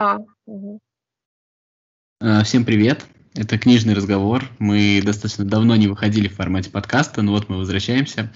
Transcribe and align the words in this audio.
А, 0.00 0.18
угу. 0.46 0.80
Всем 2.42 2.64
привет. 2.64 3.04
Это 3.34 3.58
книжный 3.58 3.92
разговор. 3.92 4.44
Мы 4.58 5.02
достаточно 5.04 5.44
давно 5.44 5.76
не 5.76 5.88
выходили 5.88 6.26
в 6.26 6.36
формате 6.36 6.70
подкаста, 6.70 7.20
но 7.20 7.32
вот 7.32 7.50
мы 7.50 7.58
возвращаемся 7.58 8.32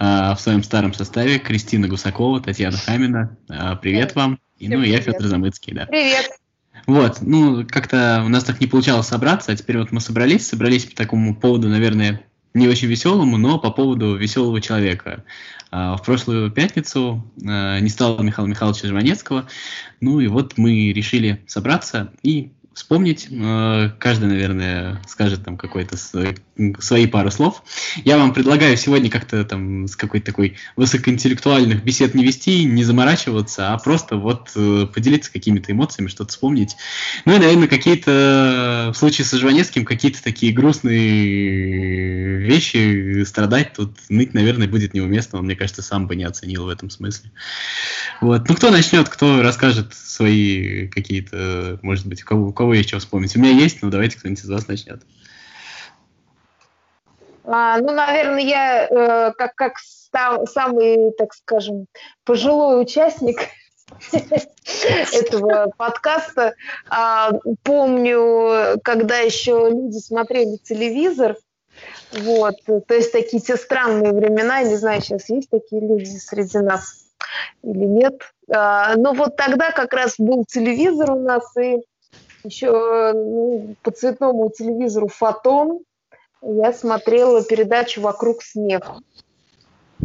а, 0.00 0.34
в 0.34 0.40
своем 0.40 0.62
старом 0.62 0.94
составе. 0.94 1.38
Кристина 1.38 1.86
Гусакова, 1.86 2.40
Татьяна 2.40 2.78
Хамина. 2.78 3.36
А, 3.50 3.76
привет 3.76 4.14
вам. 4.14 4.38
И, 4.56 4.68
ну, 4.68 4.82
и 4.82 4.88
я 4.88 5.02
Федор 5.02 5.26
Замыцкий, 5.26 5.74
да. 5.74 5.84
Привет. 5.84 6.30
Вот, 6.86 7.18
ну, 7.20 7.66
как-то 7.68 8.22
у 8.24 8.30
нас 8.30 8.44
так 8.44 8.62
не 8.62 8.66
получалось 8.66 9.06
собраться, 9.06 9.52
а 9.52 9.56
теперь 9.56 9.76
вот 9.76 9.92
мы 9.92 10.00
собрались, 10.00 10.46
собрались 10.46 10.86
по 10.86 10.96
такому 10.96 11.36
поводу, 11.36 11.68
наверное, 11.68 12.22
не 12.54 12.68
очень 12.68 12.88
веселому, 12.88 13.36
но 13.38 13.58
по 13.58 13.70
поводу 13.70 14.16
веселого 14.16 14.60
человека. 14.60 15.24
А, 15.70 15.96
в 15.96 16.02
прошлую 16.02 16.50
пятницу 16.50 17.24
а, 17.46 17.78
не 17.80 17.88
стало 17.88 18.22
Михаила 18.22 18.48
Михайловича 18.48 18.88
Жванецкого, 18.88 19.48
ну 20.00 20.20
и 20.20 20.26
вот 20.26 20.58
мы 20.58 20.92
решили 20.92 21.42
собраться 21.46 22.12
и 22.22 22.52
вспомнить. 22.74 23.28
Э, 23.30 23.90
каждый, 23.98 24.28
наверное, 24.28 25.00
скажет 25.06 25.44
там 25.44 25.56
какой-то 25.56 25.96
свои 26.80 27.06
пару 27.06 27.30
слов. 27.30 27.62
Я 28.04 28.18
вам 28.18 28.34
предлагаю 28.34 28.76
сегодня 28.76 29.10
как-то 29.10 29.44
там 29.44 29.86
с 29.88 29.96
какой-то 29.96 30.26
такой 30.26 30.56
высокоинтеллектуальных 30.76 31.82
бесед 31.82 32.14
не 32.14 32.24
вести, 32.24 32.64
не 32.64 32.84
заморачиваться, 32.84 33.72
а 33.72 33.78
просто 33.78 34.16
вот 34.16 34.50
э, 34.54 34.86
поделиться 34.92 35.32
какими-то 35.32 35.72
эмоциями, 35.72 36.08
что-то 36.08 36.30
вспомнить. 36.30 36.76
Ну 37.24 37.34
и, 37.34 37.38
наверное, 37.38 37.68
какие-то 37.68 38.90
в 38.94 38.98
случае 38.98 39.24
с 39.24 39.32
Жванецким 39.32 39.84
какие-то 39.84 40.22
такие 40.22 40.52
грустные 40.52 42.38
вещи, 42.38 43.24
страдать 43.24 43.72
тут, 43.74 43.96
ныть, 44.08 44.34
наверное, 44.34 44.68
будет 44.68 44.94
неуместно. 44.94 45.38
Он, 45.38 45.46
мне 45.46 45.56
кажется, 45.56 45.82
сам 45.82 46.06
бы 46.06 46.16
не 46.16 46.24
оценил 46.24 46.64
в 46.64 46.68
этом 46.68 46.90
смысле. 46.90 47.30
Вот. 48.20 48.48
Ну, 48.48 48.54
кто 48.54 48.70
начнет, 48.70 49.08
кто 49.08 49.42
расскажет 49.42 49.94
свои 49.94 50.86
какие-то, 50.88 51.78
может 51.82 52.06
быть, 52.06 52.22
у 52.22 52.26
кого, 52.26 52.48
у 52.48 52.52
кого 52.52 52.74
есть 52.74 52.88
что 52.88 52.98
вспомнить? 52.98 53.34
У 53.36 53.40
меня 53.40 53.52
есть, 53.52 53.82
но 53.82 53.90
давайте 53.90 54.18
кто-нибудь 54.18 54.44
из 54.44 54.48
вас 54.48 54.68
начнет. 54.68 55.02
А, 57.44 57.78
ну, 57.78 57.92
наверное, 57.92 58.42
я 58.42 58.86
э, 58.86 59.32
как, 59.32 59.54
как 59.54 59.78
стал, 59.78 60.46
самый, 60.46 61.12
так 61.12 61.34
скажем, 61.34 61.86
пожилой 62.24 62.80
участник 62.80 63.40
этого 65.12 65.72
подкаста. 65.76 66.54
А, 66.88 67.32
помню, 67.62 68.78
когда 68.84 69.18
еще 69.18 69.70
люди 69.70 69.98
смотрели 69.98 70.56
телевизор, 70.56 71.36
вот, 72.12 72.56
то 72.64 72.94
есть 72.94 73.12
такие 73.12 73.42
те 73.42 73.56
странные 73.56 74.12
времена, 74.12 74.62
не 74.62 74.76
знаю, 74.76 75.00
сейчас 75.00 75.28
есть 75.30 75.50
такие 75.50 75.80
люди 75.80 76.16
среди 76.18 76.58
нас 76.58 77.06
или 77.62 77.84
нет. 77.84 78.20
А, 78.54 78.94
но 78.96 79.14
вот 79.14 79.36
тогда 79.36 79.72
как 79.72 79.92
раз 79.94 80.14
был 80.18 80.44
телевизор 80.44 81.12
у 81.12 81.20
нас, 81.20 81.56
и 81.56 81.78
еще 82.44 83.12
ну, 83.14 83.74
по 83.82 83.90
цветному 83.90 84.50
телевизору 84.50 85.08
«Фотон», 85.08 85.80
я 86.42 86.72
смотрела 86.72 87.44
передачу 87.44 88.00
«Вокруг 88.00 88.42
смеха». 88.42 88.98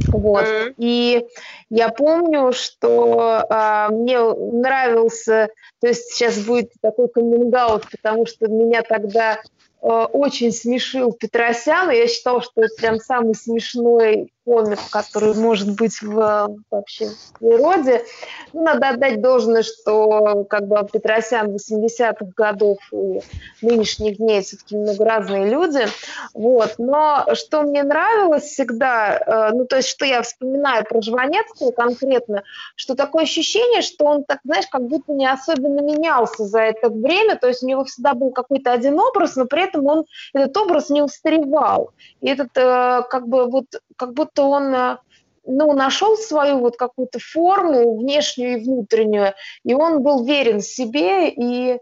Вот. 0.08 0.44
Mm-hmm. 0.44 0.74
И 0.78 1.26
я 1.70 1.90
помню, 1.90 2.52
что 2.54 3.44
а, 3.50 3.90
мне 3.90 4.20
нравился, 4.22 5.50
то 5.82 5.88
есть 5.88 6.12
сейчас 6.12 6.38
будет 6.40 6.72
такой 6.82 7.10
каминг 7.10 7.56
потому 7.90 8.28
что 8.28 8.48
меня 8.48 8.84
тогда 8.84 9.42
а, 9.82 10.06
очень 10.06 10.52
смешил 10.52 11.14
Петросян, 11.14 11.90
и 11.90 11.98
я 11.98 12.08
считала, 12.08 12.42
что 12.42 12.62
это 12.62 12.76
прям 12.78 13.00
самый 13.00 13.34
смешной 13.34 14.32
комик, 14.48 14.80
который 14.92 15.34
может 15.34 15.76
быть 15.76 16.02
в, 16.02 16.56
вообще 16.72 17.08
в 17.10 17.40
природе. 17.40 18.06
Ну, 18.54 18.64
надо 18.64 18.90
отдать 18.90 19.22
должное, 19.22 19.62
что 19.62 20.46
как 20.50 20.68
бы 20.68 20.78
Петросян 20.92 21.54
80-х 21.54 22.28
годов 22.36 22.78
и 22.94 23.20
нынешних 23.62 24.18
дней 24.18 24.42
все-таки 24.42 24.76
немного 24.76 25.04
разные 25.04 25.50
люди. 25.50 25.86
Вот. 26.34 26.76
Но 26.78 27.26
что 27.34 27.64
мне 27.64 27.84
нравилось 27.84 28.44
всегда, 28.44 29.18
э, 29.18 29.54
ну, 29.54 29.66
то 29.66 29.76
есть, 29.76 29.90
что 29.90 30.06
я 30.06 30.22
вспоминаю 30.22 30.86
про 30.86 31.02
Жванецкого 31.02 31.72
конкретно, 31.72 32.44
что 32.78 32.96
такое 32.96 33.24
ощущение, 33.24 33.82
что 33.82 34.06
он, 34.06 34.24
так, 34.24 34.40
знаешь, 34.46 34.68
как 34.72 34.84
будто 34.84 35.12
не 35.12 35.30
особенно 35.30 35.82
менялся 35.82 36.46
за 36.46 36.62
это 36.62 36.90
время, 36.90 37.36
то 37.36 37.50
есть 37.50 37.64
у 37.64 37.68
него 37.68 37.84
всегда 37.84 38.14
был 38.14 38.32
какой-то 38.32 38.72
один 38.72 38.98
образ, 38.98 39.36
но 39.36 39.44
при 39.44 39.64
этом 39.66 39.86
он, 39.88 40.06
этот 40.34 40.56
образ 40.56 40.90
не 40.90 41.02
устаревал. 41.02 41.92
И 42.22 42.30
этот, 42.30 42.56
э, 42.56 43.02
как 43.10 43.28
бы, 43.28 43.50
вот, 43.50 43.66
как 43.98 44.14
будто 44.14 44.44
он 44.44 44.74
э, 44.74 44.98
ну, 45.46 45.74
нашел 45.74 46.18
свою 46.18 46.60
вот 46.60 46.78
какую-то 46.78 47.20
форму 47.20 47.98
внешнюю 47.98 48.58
и 48.60 48.64
внутреннюю, 48.64 49.34
и 49.64 49.74
он 49.74 50.04
был 50.04 50.26
верен 50.26 50.62
себе 50.62 51.30
и 51.30 51.80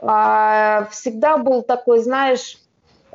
а, 0.00 0.86
всегда 0.90 1.38
был 1.38 1.62
такой, 1.62 2.00
знаешь, 2.00 2.58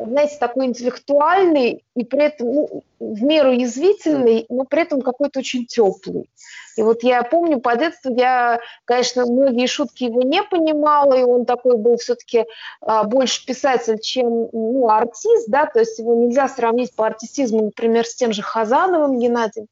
знаете, 0.05 0.37
такой 0.39 0.67
интеллектуальный 0.67 1.83
и 1.95 2.03
при 2.03 2.25
этом 2.25 2.53
ну, 2.53 2.83
в 2.99 3.23
меру 3.23 3.51
язвительный, 3.51 4.45
но 4.49 4.65
при 4.65 4.81
этом 4.81 5.01
какой-то 5.01 5.39
очень 5.39 5.65
теплый. 5.65 6.29
И 6.77 6.81
вот 6.81 7.03
я 7.03 7.23
помню, 7.23 7.59
по 7.59 7.75
детству 7.75 8.15
я, 8.15 8.59
конечно, 8.85 9.25
многие 9.25 9.67
шутки 9.67 10.05
его 10.05 10.21
не 10.21 10.41
понимала, 10.43 11.13
и 11.13 11.23
он 11.23 11.45
такой 11.45 11.77
был 11.77 11.97
все-таки 11.97 12.45
а, 12.81 13.03
больше 13.03 13.45
писатель, 13.45 13.99
чем 13.99 14.49
ну, 14.53 14.87
артист, 14.89 15.49
да, 15.49 15.65
то 15.65 15.79
есть 15.79 15.99
его 15.99 16.15
нельзя 16.15 16.47
сравнить 16.47 16.95
по 16.95 17.05
артистизму, 17.05 17.65
например, 17.65 18.05
с 18.05 18.15
тем 18.15 18.31
же 18.31 18.41
Хазановым 18.41 19.19
Геннадием. 19.19 19.67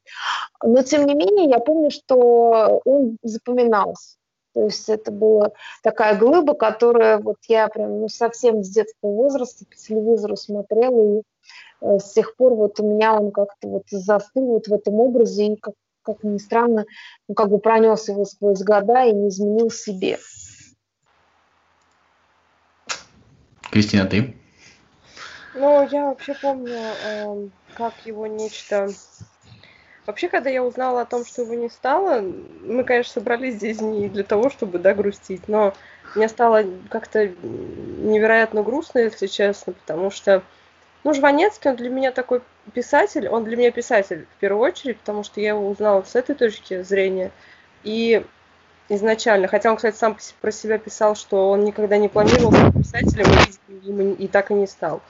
Но, 0.62 0.82
тем 0.82 1.06
не 1.06 1.14
менее, 1.14 1.48
я 1.48 1.60
помню, 1.60 1.90
что 1.90 2.82
он 2.84 3.16
запоминался. 3.22 4.18
То 4.54 4.64
есть 4.64 4.88
это 4.88 5.10
была 5.10 5.52
такая 5.82 6.18
глыба, 6.18 6.54
которая 6.54 7.18
вот 7.18 7.36
я 7.48 7.68
прям 7.68 8.00
ну, 8.00 8.08
совсем 8.08 8.62
с 8.62 8.68
детского 8.70 9.12
возраста 9.12 9.64
по 9.66 9.76
телевизору 9.76 10.36
смотрела, 10.36 11.18
и 11.18 11.22
э, 11.82 11.98
с 11.98 12.12
тех 12.12 12.34
пор 12.36 12.54
вот 12.54 12.80
у 12.80 12.86
меня 12.86 13.14
он 13.14 13.30
как-то 13.30 13.68
вот 13.68 13.84
застыл 13.90 14.46
вот 14.46 14.66
в 14.66 14.72
этом 14.72 14.94
образе, 14.94 15.46
и 15.46 15.56
как, 15.56 15.74
как 16.02 16.22
ни 16.22 16.38
странно, 16.38 16.86
ну, 17.28 17.34
как 17.34 17.50
бы 17.50 17.58
пронес 17.58 18.08
его 18.08 18.24
сквозь 18.24 18.62
года 18.62 19.04
и 19.04 19.12
не 19.12 19.28
изменил 19.28 19.70
себе. 19.70 20.18
Кристина, 23.70 24.06
ты? 24.06 24.34
Ну, 25.54 25.86
я 25.88 26.06
вообще 26.06 26.34
помню, 26.34 26.78
э, 27.04 27.48
как 27.74 27.94
его 28.04 28.26
нечто 28.26 28.88
Вообще, 30.08 30.30
когда 30.30 30.48
я 30.48 30.64
узнала 30.64 31.02
о 31.02 31.04
том, 31.04 31.26
что 31.26 31.42
его 31.42 31.52
не 31.52 31.68
стало, 31.68 32.22
мы, 32.62 32.82
конечно, 32.82 33.12
собрались 33.12 33.56
здесь 33.56 33.82
не 33.82 34.08
для 34.08 34.24
того, 34.24 34.48
чтобы, 34.48 34.78
да, 34.78 34.94
грустить, 34.94 35.48
но 35.48 35.74
мне 36.14 36.30
стало 36.30 36.64
как-то 36.88 37.28
невероятно 37.28 38.62
грустно, 38.62 39.00
если 39.00 39.26
честно, 39.26 39.74
потому 39.74 40.10
что, 40.10 40.42
ну, 41.04 41.12
Жванецкий, 41.12 41.68
он 41.68 41.76
для 41.76 41.90
меня 41.90 42.10
такой 42.10 42.40
писатель, 42.72 43.28
он 43.28 43.44
для 43.44 43.58
меня 43.58 43.70
писатель 43.70 44.26
в 44.34 44.40
первую 44.40 44.62
очередь, 44.62 44.98
потому 44.98 45.24
что 45.24 45.42
я 45.42 45.50
его 45.50 45.68
узнала 45.68 46.02
с 46.02 46.16
этой 46.16 46.34
точки 46.34 46.80
зрения, 46.80 47.30
и 47.84 48.24
изначально, 48.88 49.46
хотя 49.46 49.68
он, 49.68 49.76
кстати, 49.76 49.96
сам 49.96 50.16
про 50.40 50.50
себя 50.52 50.78
писал, 50.78 51.16
что 51.16 51.50
он 51.50 51.66
никогда 51.66 51.98
не 51.98 52.08
планировал 52.08 52.50
быть 52.50 52.82
писателем, 52.82 53.26
и, 53.68 54.24
и 54.24 54.26
так 54.26 54.52
и 54.52 54.54
не 54.54 54.66
стал. 54.66 55.02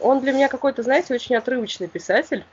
Он 0.00 0.18
для 0.18 0.32
меня 0.32 0.48
какой-то, 0.48 0.82
знаете, 0.82 1.14
очень 1.14 1.36
отрывочный 1.36 1.86
писатель, 1.86 2.44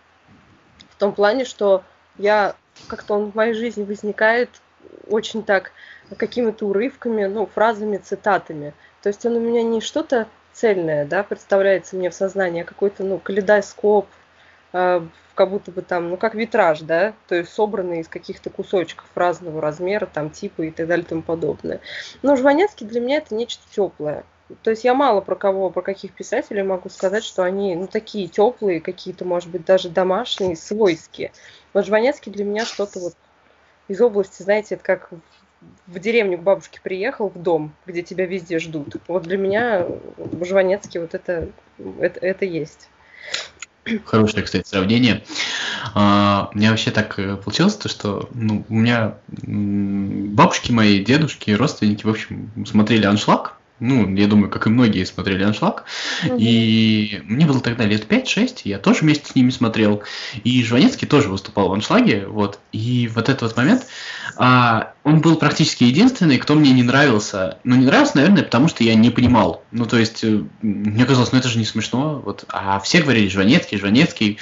в 0.96 1.00
том 1.00 1.14
плане, 1.14 1.46
что 1.46 1.84
я 2.18 2.56
как-то 2.88 3.16
он 3.16 3.32
в 3.32 3.36
моей 3.36 3.54
жизни 3.54 3.84
возникает 3.84 4.50
очень 5.08 5.44
так 5.44 5.72
какими-то 6.18 6.68
урывками, 6.68 7.26
ну, 7.26 7.46
фразами, 7.48 7.98
цитатами. 7.98 8.74
То 9.02 9.10
есть 9.10 9.26
он 9.26 9.36
у 9.36 9.40
меня 9.40 9.64
не 9.64 9.82
что-то 9.82 10.28
цельное, 10.54 11.06
да, 11.06 11.24
представляется 11.24 11.96
мне 11.96 12.10
в 12.10 12.14
сознании, 12.14 12.62
а 12.62 12.66
какой-то, 12.66 13.04
ну, 13.04 13.20
калейдоскоп, 13.20 14.08
э, 14.74 15.02
как 15.36 15.50
будто 15.50 15.72
бы 15.72 15.82
там, 15.82 16.10
ну, 16.10 16.18
как 16.18 16.34
витраж, 16.34 16.80
да, 16.82 17.14
то 17.28 17.36
есть 17.36 17.52
собранный 17.52 18.00
из 18.00 18.08
каких-то 18.08 18.50
кусочков 18.50 19.06
разного 19.16 19.62
размера, 19.62 20.06
там, 20.06 20.30
типа 20.30 20.62
и 20.64 20.72
так 20.72 20.88
далее 20.88 21.06
и 21.06 21.10
тому 21.10 21.22
подобное. 21.22 21.82
Но 22.22 22.36
Жванецкий 22.36 22.88
для 22.88 23.02
меня 23.02 23.18
это 23.18 23.36
нечто 23.36 23.64
теплое. 23.70 24.24
То 24.62 24.70
есть 24.70 24.84
я 24.84 24.94
мало 24.94 25.22
про 25.22 25.36
кого, 25.36 25.70
про 25.72 25.82
каких 25.82 26.12
писателей 26.12 26.62
могу 26.62 26.90
сказать, 26.90 27.24
что 27.24 27.44
они 27.44 27.76
ну, 27.76 27.88
такие 27.88 28.28
теплые, 28.28 28.80
какие-то, 28.80 29.26
может 29.26 29.50
быть, 29.50 29.66
даже 29.66 29.90
домашние, 29.90 30.56
свойские. 30.56 31.32
Вот 31.74 31.86
Жванецкий 31.86 32.32
для 32.32 32.46
меня 32.46 32.66
что-то 32.66 33.00
вот 33.00 33.16
из 33.88 34.00
области, 34.02 34.44
знаете, 34.44 34.76
это 34.76 34.84
как 34.84 35.10
в 35.88 36.00
деревню 36.00 36.38
к 36.38 36.44
бабушке 36.44 36.80
приехал, 36.82 37.30
в 37.30 37.42
дом, 37.42 37.74
где 37.88 38.04
тебя 38.04 38.28
везде 38.28 38.60
ждут. 38.60 38.96
Вот 39.08 39.24
для 39.24 39.38
меня 39.38 39.88
Жванецкий 40.42 41.00
вот 41.00 41.16
это, 41.16 41.50
это, 42.00 42.20
это 42.20 42.46
есть. 42.46 42.90
Хорошее, 44.06 44.44
кстати, 44.44 44.68
сравнение. 44.68 45.24
А, 45.94 46.50
у 46.54 46.58
меня 46.58 46.72
вообще 46.72 46.90
так 46.90 47.20
э, 47.20 47.36
получилось, 47.36 47.76
то, 47.76 47.88
что 47.88 48.30
ну, 48.34 48.66
у 48.68 48.74
меня 48.74 49.18
бабушки 49.28 50.72
мои, 50.72 51.04
дедушки, 51.04 51.52
родственники, 51.52 52.04
в 52.06 52.10
общем, 52.10 52.52
смотрели 52.66 53.06
«Аншлаг», 53.06 53.55
Ну, 53.80 54.16
я 54.16 54.28
думаю, 54.28 54.50
как 54.50 54.68
и 54.68 54.70
многие 54.70 55.04
смотрели 55.04 55.44
«Аншлаг». 55.44 55.84
Угу. 56.26 56.38
И 56.40 57.22
мне 57.26 57.46
было 57.46 57.60
тогда 57.60 57.84
лет 57.84 58.10
5-6, 58.10 58.62
я 58.64 58.80
тоже 58.80 59.02
вместе 59.02 59.30
с 59.30 59.36
ними 59.36 59.50
смотрел. 59.50 60.04
И 60.46 60.64
Жванецкий 60.64 61.08
тоже 61.08 61.30
выступал 61.30 61.68
в 61.68 61.74
«Аншлаге». 61.74 62.26
Вот. 62.26 62.60
И 62.72 63.10
вот 63.14 63.28
этот 63.28 63.42
вот 63.42 63.58
момент, 63.58 63.86
а, 64.38 64.94
он 65.04 65.20
был 65.20 65.36
практически 65.36 65.84
единственный, 65.84 66.38
кто 66.38 66.56
мне 66.56 66.72
не 66.72 66.84
нравился. 66.84 67.58
Ну, 67.66 67.76
не 67.76 67.86
нравился, 67.86 68.16
наверное, 68.16 68.44
потому 68.44 68.70
что 68.70 68.86
я 68.86 68.96
не 68.96 69.10
понимал. 69.10 69.64
Ну, 69.72 69.86
то 69.86 69.98
есть, 69.98 70.24
э, 70.24 70.44
мне 70.62 71.06
казалось, 71.06 71.34
ну 71.34 71.40
это 71.40 71.50
же 71.50 71.58
не 71.58 71.66
смешно. 71.66 72.22
Вот. 72.24 72.46
А 72.48 72.80
все 72.80 73.02
говорили 73.02 73.28
«Жванецкий, 73.28 73.78
Жванецкий» 73.78 74.38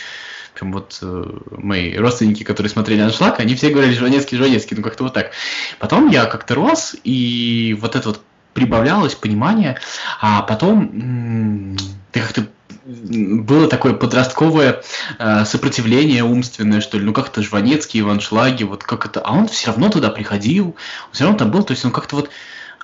прям 0.53 0.71
вот 0.71 0.99
э, 1.01 1.25
мои 1.57 1.95
родственники, 1.95 2.43
которые 2.43 2.69
смотрели 2.69 3.01
«Аншлаг», 3.01 3.39
они 3.39 3.55
все 3.55 3.71
говорили 3.71 3.95
«Жванецкий, 3.95 4.37
Жванецкий», 4.37 4.77
ну 4.77 4.83
как-то 4.83 5.05
вот 5.05 5.13
так. 5.15 5.31
Потом 5.79 6.09
я 6.09 6.25
как-то 6.25 6.53
рос, 6.53 6.95
и 7.03 7.75
вот 7.81 7.95
это 7.95 8.09
вот 8.09 8.21
прибавлялось 8.53 9.15
понимание, 9.15 9.79
а 10.21 10.41
потом 10.41 11.77
ты 12.11 12.19
как-то 12.19 12.47
было 12.85 13.69
такое 13.69 13.93
подростковое 13.93 14.81
э, 15.17 15.45
сопротивление 15.45 16.23
умственное, 16.23 16.81
что 16.81 16.97
ли, 16.97 17.05
ну 17.05 17.13
как-то 17.13 17.41
Жванецкий, 17.41 18.01
Иван 18.01 18.19
Шлаги, 18.19 18.63
вот 18.63 18.83
как 18.83 19.05
это, 19.05 19.21
а 19.21 19.31
он 19.31 19.47
все 19.47 19.67
равно 19.67 19.89
туда 19.89 20.09
приходил, 20.09 20.67
он 20.67 21.13
все 21.13 21.23
равно 21.23 21.39
там 21.39 21.51
был, 21.51 21.63
то 21.63 21.71
есть 21.71 21.85
он 21.85 21.91
как-то 21.91 22.17
вот 22.17 22.29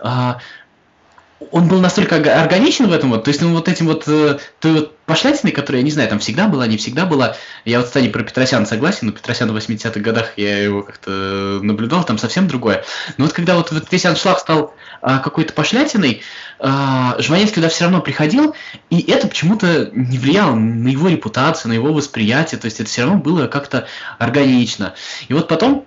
э, 0.01 0.33
он 1.51 1.68
был 1.68 1.80
настолько 1.81 2.15
органичен 2.42 2.88
в 2.88 2.94
этом 2.94 3.10
вот, 3.10 3.25
то 3.25 3.30
есть 3.30 3.44
он 3.44 3.54
вот 3.54 3.68
этим 3.68 3.88
вот, 3.88 4.07
э, 4.07 4.39
той 4.60 4.74
вот 4.74 4.98
пошлятиной, 5.10 5.52
которая, 5.52 5.82
я 5.82 5.84
не 5.84 5.92
знаю, 5.92 6.08
там 6.08 6.20
всегда 6.20 6.48
была, 6.48 6.68
не 6.68 6.78
всегда 6.78 7.08
была. 7.08 7.36
Я 7.66 7.80
вот, 7.80 7.88
кстати, 7.88 8.08
про 8.10 8.24
Петросяна 8.24 8.68
согласен, 8.68 9.08
но 9.08 9.12
Петросян 9.12 9.52
в 9.52 9.58
80-х 9.58 10.00
годах 10.02 10.34
я 10.38 10.64
его 10.64 10.84
как-то 10.84 11.60
наблюдал, 11.64 12.04
там 12.04 12.20
совсем 12.20 12.48
другое. 12.48 12.86
Но 13.18 13.26
вот 13.26 13.34
когда 13.34 13.56
вот, 13.56 13.72
вот 13.72 13.92
весь 13.92 14.06
аншлаг 14.06 14.40
стал 14.40 14.76
а, 15.02 15.18
какой-то 15.18 15.54
пошлятиной, 15.54 16.22
а, 16.60 17.16
Жванецкий 17.20 17.56
туда 17.56 17.70
все 17.70 17.86
равно 17.86 18.02
приходил, 18.02 18.56
и 18.92 19.02
это 19.10 19.28
почему-то 19.28 19.90
не 19.94 20.20
влияло 20.20 20.54
на 20.54 20.90
его 20.90 21.08
репутацию, 21.08 21.70
на 21.70 21.74
его 21.74 21.92
восприятие, 21.92 22.60
то 22.60 22.66
есть 22.66 22.80
это 22.80 22.88
все 22.88 23.02
равно 23.02 23.18
было 23.18 23.48
как-то 23.48 23.88
органично. 24.20 24.94
И 25.28 25.34
вот 25.34 25.48
потом 25.48 25.86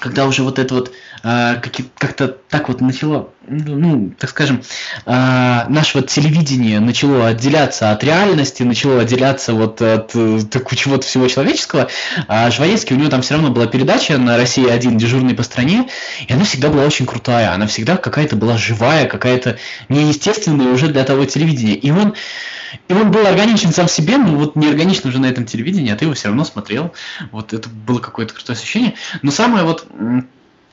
когда 0.00 0.26
уже 0.26 0.42
вот 0.42 0.58
это 0.58 0.74
вот 0.74 0.92
э, 1.22 1.54
как-то 1.98 2.28
так 2.28 2.68
вот 2.68 2.80
начало, 2.80 3.30
ну, 3.46 4.12
так 4.18 4.30
скажем, 4.30 4.62
э, 5.06 5.64
наше 5.68 5.98
вот 5.98 6.08
телевидение 6.08 6.80
начало 6.80 7.28
отделяться 7.28 7.90
от 7.90 8.02
реальности, 8.04 8.62
начало 8.62 9.02
отделяться 9.02 9.52
вот 9.52 9.82
от 9.82 10.12
э, 10.14 10.40
чего-то 10.74 11.06
всего 11.06 11.28
человеческого, 11.28 11.88
а 12.28 12.50
Жвоецкий, 12.50 12.96
у 12.96 12.98
него 12.98 13.10
там 13.10 13.22
все 13.22 13.34
равно 13.34 13.50
была 13.50 13.66
передача 13.66 14.18
на 14.18 14.36
России 14.36 14.68
один 14.68 14.98
дежурный 14.98 15.34
по 15.34 15.42
стране, 15.42 15.88
и 16.26 16.32
она 16.32 16.44
всегда 16.44 16.68
была 16.68 16.84
очень 16.84 17.06
крутая, 17.06 17.52
она 17.52 17.66
всегда 17.66 17.96
какая-то 17.96 18.36
была 18.36 18.56
живая, 18.56 19.06
какая-то 19.06 19.58
неестественная 19.88 20.72
уже 20.72 20.88
для 20.88 21.04
того 21.04 21.24
телевидения. 21.24 21.74
И 21.74 21.90
он 21.90 22.14
и 22.88 22.92
он 22.92 23.10
был 23.10 23.26
органичен 23.26 23.72
сам 23.72 23.88
себе, 23.88 24.16
но 24.16 24.36
вот 24.36 24.56
не 24.56 24.68
органично 24.68 25.10
уже 25.10 25.18
на 25.18 25.26
этом 25.26 25.44
телевидении, 25.44 25.92
а 25.92 25.96
ты 25.96 26.04
его 26.04 26.14
все 26.14 26.28
равно 26.28 26.44
смотрел. 26.44 26.92
Вот 27.30 27.52
это 27.52 27.68
было 27.68 27.98
какое-то 27.98 28.34
крутое 28.34 28.56
ощущение. 28.56 28.94
Но 29.22 29.30
самое 29.30 29.64
вот 29.64 29.81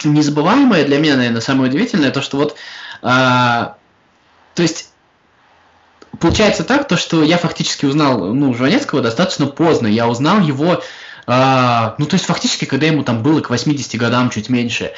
незабываемое 0.03 0.85
для 0.85 0.97
меня, 0.97 1.17
наверное, 1.17 1.41
самое 1.41 1.69
удивительное, 1.69 2.11
то, 2.11 2.21
что 2.21 2.37
вот, 2.37 2.55
а, 3.01 3.77
то 4.55 4.61
есть, 4.61 4.91
получается 6.19 6.63
так, 6.63 6.87
то, 6.87 6.97
что 6.97 7.23
я 7.23 7.37
фактически 7.37 7.85
узнал, 7.85 8.33
ну, 8.33 8.53
Жванецкого 8.53 9.01
достаточно 9.01 9.47
поздно. 9.47 9.87
Я 9.87 10.07
узнал 10.07 10.39
его 10.39 10.81
а, 11.31 11.93
ну, 11.99 12.07
то 12.07 12.15
есть, 12.15 12.25
фактически, 12.25 12.65
когда 12.65 12.87
ему 12.87 13.03
там 13.03 13.21
было 13.21 13.39
к 13.41 13.51
80 13.51 13.99
годам 13.99 14.31
чуть 14.31 14.49
меньше. 14.49 14.93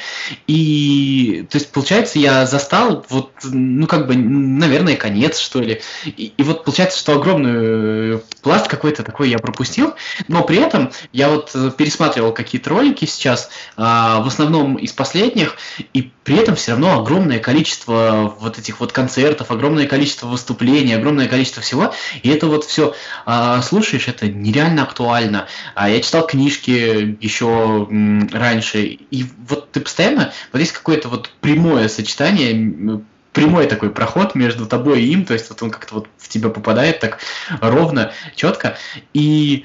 И, 0.46 1.46
то 1.50 1.58
есть, 1.58 1.70
получается, 1.70 2.18
я 2.18 2.46
застал 2.46 3.04
вот, 3.10 3.32
ну, 3.42 3.86
как 3.86 4.06
бы, 4.06 4.16
наверное, 4.16 4.96
конец, 4.96 5.38
что 5.38 5.60
ли. 5.60 5.82
И, 6.06 6.32
и 6.34 6.42
вот 6.42 6.64
получается, 6.64 6.98
что 6.98 7.16
огромный 7.16 8.14
э, 8.16 8.20
пласт 8.40 8.66
какой-то 8.66 9.02
такой 9.02 9.28
я 9.28 9.38
пропустил, 9.38 9.92
но 10.28 10.42
при 10.42 10.56
этом 10.56 10.90
я 11.12 11.28
вот 11.28 11.54
пересматривал 11.76 12.32
какие-то 12.32 12.70
ролики 12.70 13.04
сейчас, 13.04 13.50
а, 13.76 14.22
в 14.22 14.26
основном 14.26 14.76
из 14.76 14.92
последних, 14.92 15.58
и 15.92 16.10
при 16.24 16.36
этом 16.36 16.54
все 16.54 16.70
равно 16.70 16.98
огромное 16.98 17.40
количество 17.40 18.34
вот 18.40 18.58
этих 18.58 18.80
вот 18.80 18.92
концертов, 18.92 19.50
огромное 19.50 19.86
количество 19.86 20.28
выступлений, 20.28 20.94
огромное 20.94 21.28
количество 21.28 21.62
всего, 21.62 21.92
и 22.22 22.30
это 22.30 22.46
вот 22.46 22.64
все 22.64 22.94
а, 23.26 23.60
слушаешь, 23.60 24.08
это 24.08 24.28
нереально 24.28 24.84
актуально. 24.84 25.46
А 25.74 25.90
я 25.90 26.00
читал 26.00 26.21
книжки 26.22 27.16
еще 27.20 27.88
раньше, 28.32 28.82
и 28.82 29.26
вот 29.48 29.70
ты 29.70 29.80
постоянно, 29.80 30.32
вот 30.52 30.58
есть 30.58 30.72
какое-то 30.72 31.08
вот 31.08 31.30
прямое 31.40 31.88
сочетание 31.88 33.02
прямой 33.32 33.66
такой 33.66 33.90
проход 33.90 34.34
между 34.34 34.66
тобой 34.66 35.02
и 35.02 35.12
им, 35.12 35.24
то 35.24 35.32
есть 35.32 35.48
вот 35.48 35.62
он 35.62 35.70
как-то 35.70 35.94
вот 35.94 36.08
в 36.18 36.28
тебя 36.28 36.50
попадает 36.50 37.00
так 37.00 37.18
ровно, 37.60 38.12
четко, 38.36 38.76
и 39.14 39.64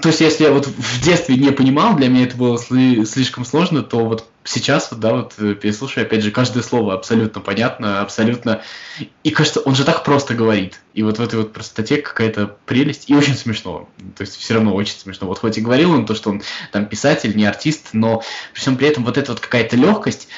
то 0.00 0.08
есть, 0.10 0.20
если 0.20 0.44
я 0.44 0.52
вот 0.52 0.66
в 0.66 1.02
детстве 1.02 1.36
не 1.36 1.50
понимал, 1.50 1.96
для 1.96 2.08
меня 2.08 2.24
это 2.24 2.36
было 2.36 2.58
слишком 2.58 3.44
сложно, 3.44 3.82
то 3.82 4.06
вот 4.06 4.24
сейчас, 4.44 4.90
вот, 4.90 5.00
да, 5.00 5.12
вот 5.12 5.34
э, 5.38 5.54
переслушаю, 5.54 6.06
опять 6.06 6.22
же, 6.22 6.30
каждое 6.30 6.62
слово 6.62 6.94
абсолютно 6.94 7.40
понятно, 7.40 8.00
абсолютно... 8.00 8.62
И 9.22 9.30
кажется, 9.30 9.60
он 9.60 9.74
же 9.74 9.84
так 9.84 10.04
просто 10.04 10.34
говорит. 10.34 10.80
И 10.94 11.02
вот 11.02 11.18
в 11.18 11.22
этой 11.22 11.38
вот 11.38 11.52
простоте 11.52 11.98
какая-то 11.98 12.56
прелесть. 12.66 13.10
И 13.10 13.14
очень 13.14 13.34
смешно. 13.34 13.88
То 14.16 14.22
есть, 14.22 14.36
все 14.36 14.54
равно 14.54 14.74
очень 14.74 14.98
смешно. 14.98 15.26
Вот 15.26 15.38
хоть 15.38 15.58
и 15.58 15.60
говорил 15.60 15.92
он 15.92 16.06
то, 16.06 16.14
что 16.14 16.30
он 16.30 16.42
там 16.72 16.86
писатель, 16.86 17.36
не 17.36 17.44
артист, 17.44 17.90
но 17.92 18.22
при 18.52 18.60
всем 18.60 18.76
при 18.76 18.88
этом 18.88 19.04
вот 19.04 19.18
эта 19.18 19.32
вот 19.32 19.40
какая-то 19.40 19.76
легкость, 19.76 20.28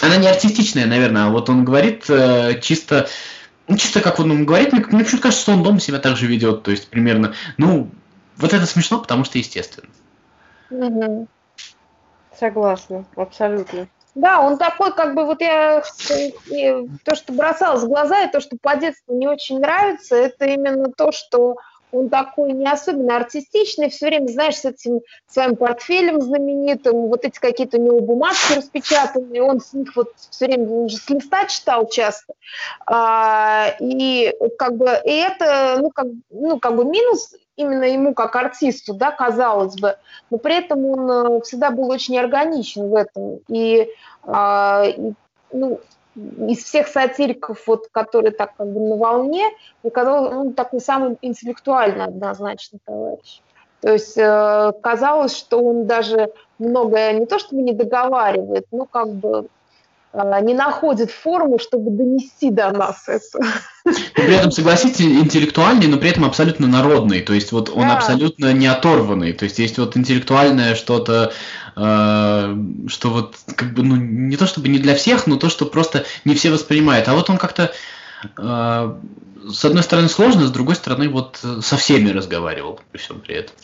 она 0.00 0.16
не 0.16 0.28
артистичная, 0.28 0.86
наверное, 0.86 1.26
а 1.26 1.30
вот 1.30 1.48
он 1.48 1.64
говорит 1.64 2.04
э, 2.08 2.60
чисто... 2.60 3.08
Ну, 3.68 3.76
чисто 3.76 4.00
как 4.00 4.20
он 4.20 4.44
говорит, 4.44 4.72
мне, 4.72 4.84
мне 4.90 5.02
почему-то 5.02 5.24
кажется, 5.24 5.42
что 5.42 5.52
он 5.52 5.62
дома 5.62 5.80
себя 5.80 5.98
так 5.98 6.16
же 6.16 6.26
ведет. 6.26 6.62
То 6.62 6.70
есть, 6.70 6.88
примерно, 6.88 7.34
ну, 7.56 7.90
вот 8.36 8.52
это 8.52 8.66
смешно, 8.66 9.00
потому 9.00 9.24
что 9.24 9.38
естественно. 9.38 9.88
Угу. 10.70 11.28
Согласна, 12.38 13.04
абсолютно. 13.16 13.88
Да, 14.14 14.40
он 14.40 14.56
такой, 14.56 14.94
как 14.94 15.14
бы, 15.14 15.26
вот 15.26 15.42
я, 15.42 15.82
то, 17.04 17.14
что 17.14 17.32
бросалось 17.34 17.82
в 17.82 17.88
глаза, 17.88 18.22
и 18.22 18.30
то, 18.30 18.40
что 18.40 18.56
по 18.60 18.74
детству 18.76 19.14
не 19.14 19.28
очень 19.28 19.60
нравится, 19.60 20.16
это 20.16 20.46
именно 20.46 20.90
то, 20.90 21.12
что 21.12 21.56
он 21.92 22.08
такой 22.08 22.52
не 22.52 22.66
особенно 22.66 23.16
артистичный, 23.16 23.90
все 23.90 24.06
время, 24.06 24.28
знаешь, 24.28 24.56
с 24.56 24.64
этим 24.64 25.00
своим 25.26 25.56
портфелем 25.56 26.20
знаменитым, 26.20 27.08
вот 27.08 27.24
эти 27.24 27.38
какие-то 27.38 27.78
у 27.78 27.82
него 27.82 28.00
бумажки 28.00 28.54
распечатанные, 28.54 29.42
он 29.42 29.60
с 29.60 29.72
них 29.72 29.94
вот 29.94 30.12
все 30.16 30.46
время, 30.46 30.68
он 30.68 30.88
же 30.88 30.96
с 30.96 31.08
листа 31.10 31.44
читал 31.46 31.86
часто, 31.88 32.34
а, 32.86 33.74
и 33.80 34.34
как 34.58 34.76
бы, 34.76 34.88
и 35.04 35.12
это, 35.12 35.76
ну, 35.80 35.90
как, 35.90 36.06
ну, 36.30 36.58
как 36.58 36.74
бы 36.74 36.84
минус 36.84 37.34
именно 37.56 37.84
ему 37.84 38.14
как 38.14 38.36
артисту, 38.36 38.94
да, 38.94 39.10
казалось 39.10 39.74
бы, 39.76 39.96
но 40.30 40.38
при 40.38 40.56
этом 40.56 40.84
он 40.84 41.10
э, 41.10 41.40
всегда 41.42 41.70
был 41.70 41.90
очень 41.90 42.18
органичен 42.18 42.88
в 42.88 42.94
этом. 42.94 43.40
И, 43.48 43.88
а, 44.24 44.84
и 44.86 45.12
ну, 45.52 45.80
из 46.14 46.64
всех 46.64 46.88
сатириков, 46.88 47.66
вот, 47.66 47.88
которые 47.90 48.32
так 48.32 48.56
как 48.56 48.68
бы 48.68 48.80
на 48.80 48.96
волне, 48.96 49.48
мне 49.82 49.90
казалось, 49.90 50.32
он 50.32 50.52
такой 50.54 50.80
самый 50.80 51.18
интеллектуальный 51.22 52.04
однозначно 52.04 52.78
товарищ. 52.84 53.40
То 53.80 53.92
есть 53.92 54.16
э, 54.16 54.72
казалось, 54.82 55.36
что 55.36 55.62
он 55.62 55.86
даже 55.86 56.32
многое 56.58 57.12
не 57.12 57.26
то 57.26 57.38
чтобы 57.38 57.62
не 57.62 57.72
договаривает, 57.72 58.66
но 58.72 58.86
как 58.86 59.10
бы 59.10 59.48
не 60.24 60.54
находит 60.54 61.10
форму, 61.10 61.58
чтобы 61.58 61.90
донести 61.90 62.50
до 62.50 62.70
нас 62.70 63.08
это. 63.08 63.38
Но 63.84 63.92
при 64.14 64.34
этом, 64.34 64.50
согласитесь, 64.50 65.04
интеллектуальный, 65.04 65.86
но 65.86 65.98
при 65.98 66.10
этом 66.10 66.24
абсолютно 66.24 66.66
народный. 66.66 67.20
То 67.20 67.34
есть 67.34 67.52
вот 67.52 67.70
он 67.70 67.82
да. 67.82 67.96
абсолютно 67.96 68.52
не 68.52 68.66
оторванный. 68.66 69.32
То 69.32 69.44
есть 69.44 69.58
есть 69.58 69.78
вот 69.78 69.96
интеллектуальное 69.96 70.74
что-то, 70.74 71.32
э, 71.76 72.56
что 72.88 73.10
вот 73.10 73.36
как 73.54 73.74
бы, 73.74 73.82
ну, 73.82 73.96
не 73.96 74.36
то 74.36 74.46
чтобы 74.46 74.68
не 74.68 74.78
для 74.78 74.94
всех, 74.94 75.26
но 75.26 75.36
то, 75.36 75.48
что 75.48 75.66
просто 75.66 76.04
не 76.24 76.34
все 76.34 76.50
воспринимают. 76.50 77.08
А 77.08 77.14
вот 77.14 77.28
он 77.30 77.36
как-то 77.36 77.72
э, 78.36 78.94
с 79.48 79.64
одной 79.64 79.82
стороны 79.82 80.08
сложно, 80.08 80.46
с 80.46 80.50
другой 80.50 80.76
стороны 80.76 81.08
вот 81.08 81.40
со 81.60 81.76
всеми 81.76 82.10
разговаривал 82.10 82.80
при 82.90 82.98
всем 82.98 83.20
при 83.20 83.36
этом. 83.36 83.54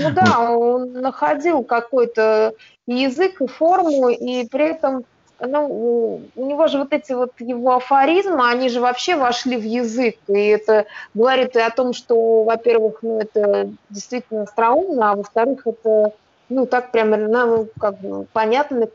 Ну 0.00 0.10
да, 0.10 0.50
вот. 0.50 0.58
он 0.58 0.92
находил 0.92 1.62
какой-то 1.62 2.54
язык 2.86 3.40
и 3.40 3.46
форму, 3.46 4.08
и 4.10 4.46
при 4.46 4.70
этом 4.70 5.04
ну, 5.40 6.22
у 6.34 6.46
него 6.46 6.66
же 6.68 6.78
вот 6.78 6.92
эти 6.92 7.12
вот 7.12 7.32
его 7.38 7.76
афоризмы, 7.76 8.48
они 8.48 8.68
же 8.68 8.80
вообще 8.80 9.16
вошли 9.16 9.56
в 9.56 9.64
язык, 9.64 10.16
и 10.28 10.46
это 10.46 10.86
говорит 11.14 11.56
и 11.56 11.60
о 11.60 11.70
том, 11.70 11.92
что, 11.92 12.44
во-первых, 12.44 12.98
ну, 13.02 13.20
это 13.20 13.68
действительно 13.90 14.42
остроумно, 14.42 15.12
а 15.12 15.16
во-вторых, 15.16 15.66
это, 15.66 16.12
ну, 16.48 16.66
так 16.66 16.90
прямо, 16.90 17.16
ну, 17.16 17.68
как 17.78 18.00
бы 18.00 18.26
понятно 18.32 18.88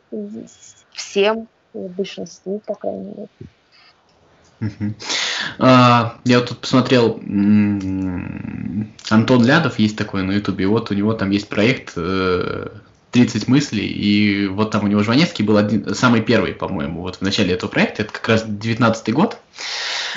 всем, 0.94 1.48
большинству, 1.74 2.60
по 2.66 2.76
крайней 2.76 3.14
мере. 3.16 3.28
А, 5.58 6.18
я 6.24 6.40
вот 6.40 6.50
тут 6.50 6.60
посмотрел, 6.60 7.20
Антон 9.10 9.44
Лядов 9.44 9.80
есть 9.80 9.98
такой 9.98 10.22
на 10.24 10.34
Ютубе, 10.34 10.68
вот 10.68 10.92
у 10.92 10.94
него 10.94 11.14
там 11.14 11.32
есть 11.32 11.50
проект 11.50 11.94
э, 11.96 12.68
30 13.12 13.48
мыслей, 13.48 13.88
и 13.88 14.48
вот 14.48 14.72
там 14.72 14.84
у 14.84 14.88
него 14.88 15.04
Жванецкий 15.04 15.46
был 15.46 15.58
один, 15.58 15.94
самый 15.94 16.22
первый, 16.22 16.54
по-моему, 16.54 17.02
вот 17.02 17.18
в 17.18 17.22
начале 17.22 17.54
этого 17.54 17.70
проекта, 17.70 18.04
это 18.04 18.14
как 18.14 18.28
раз 18.28 18.44
19 18.46 19.14
год, 19.14 19.38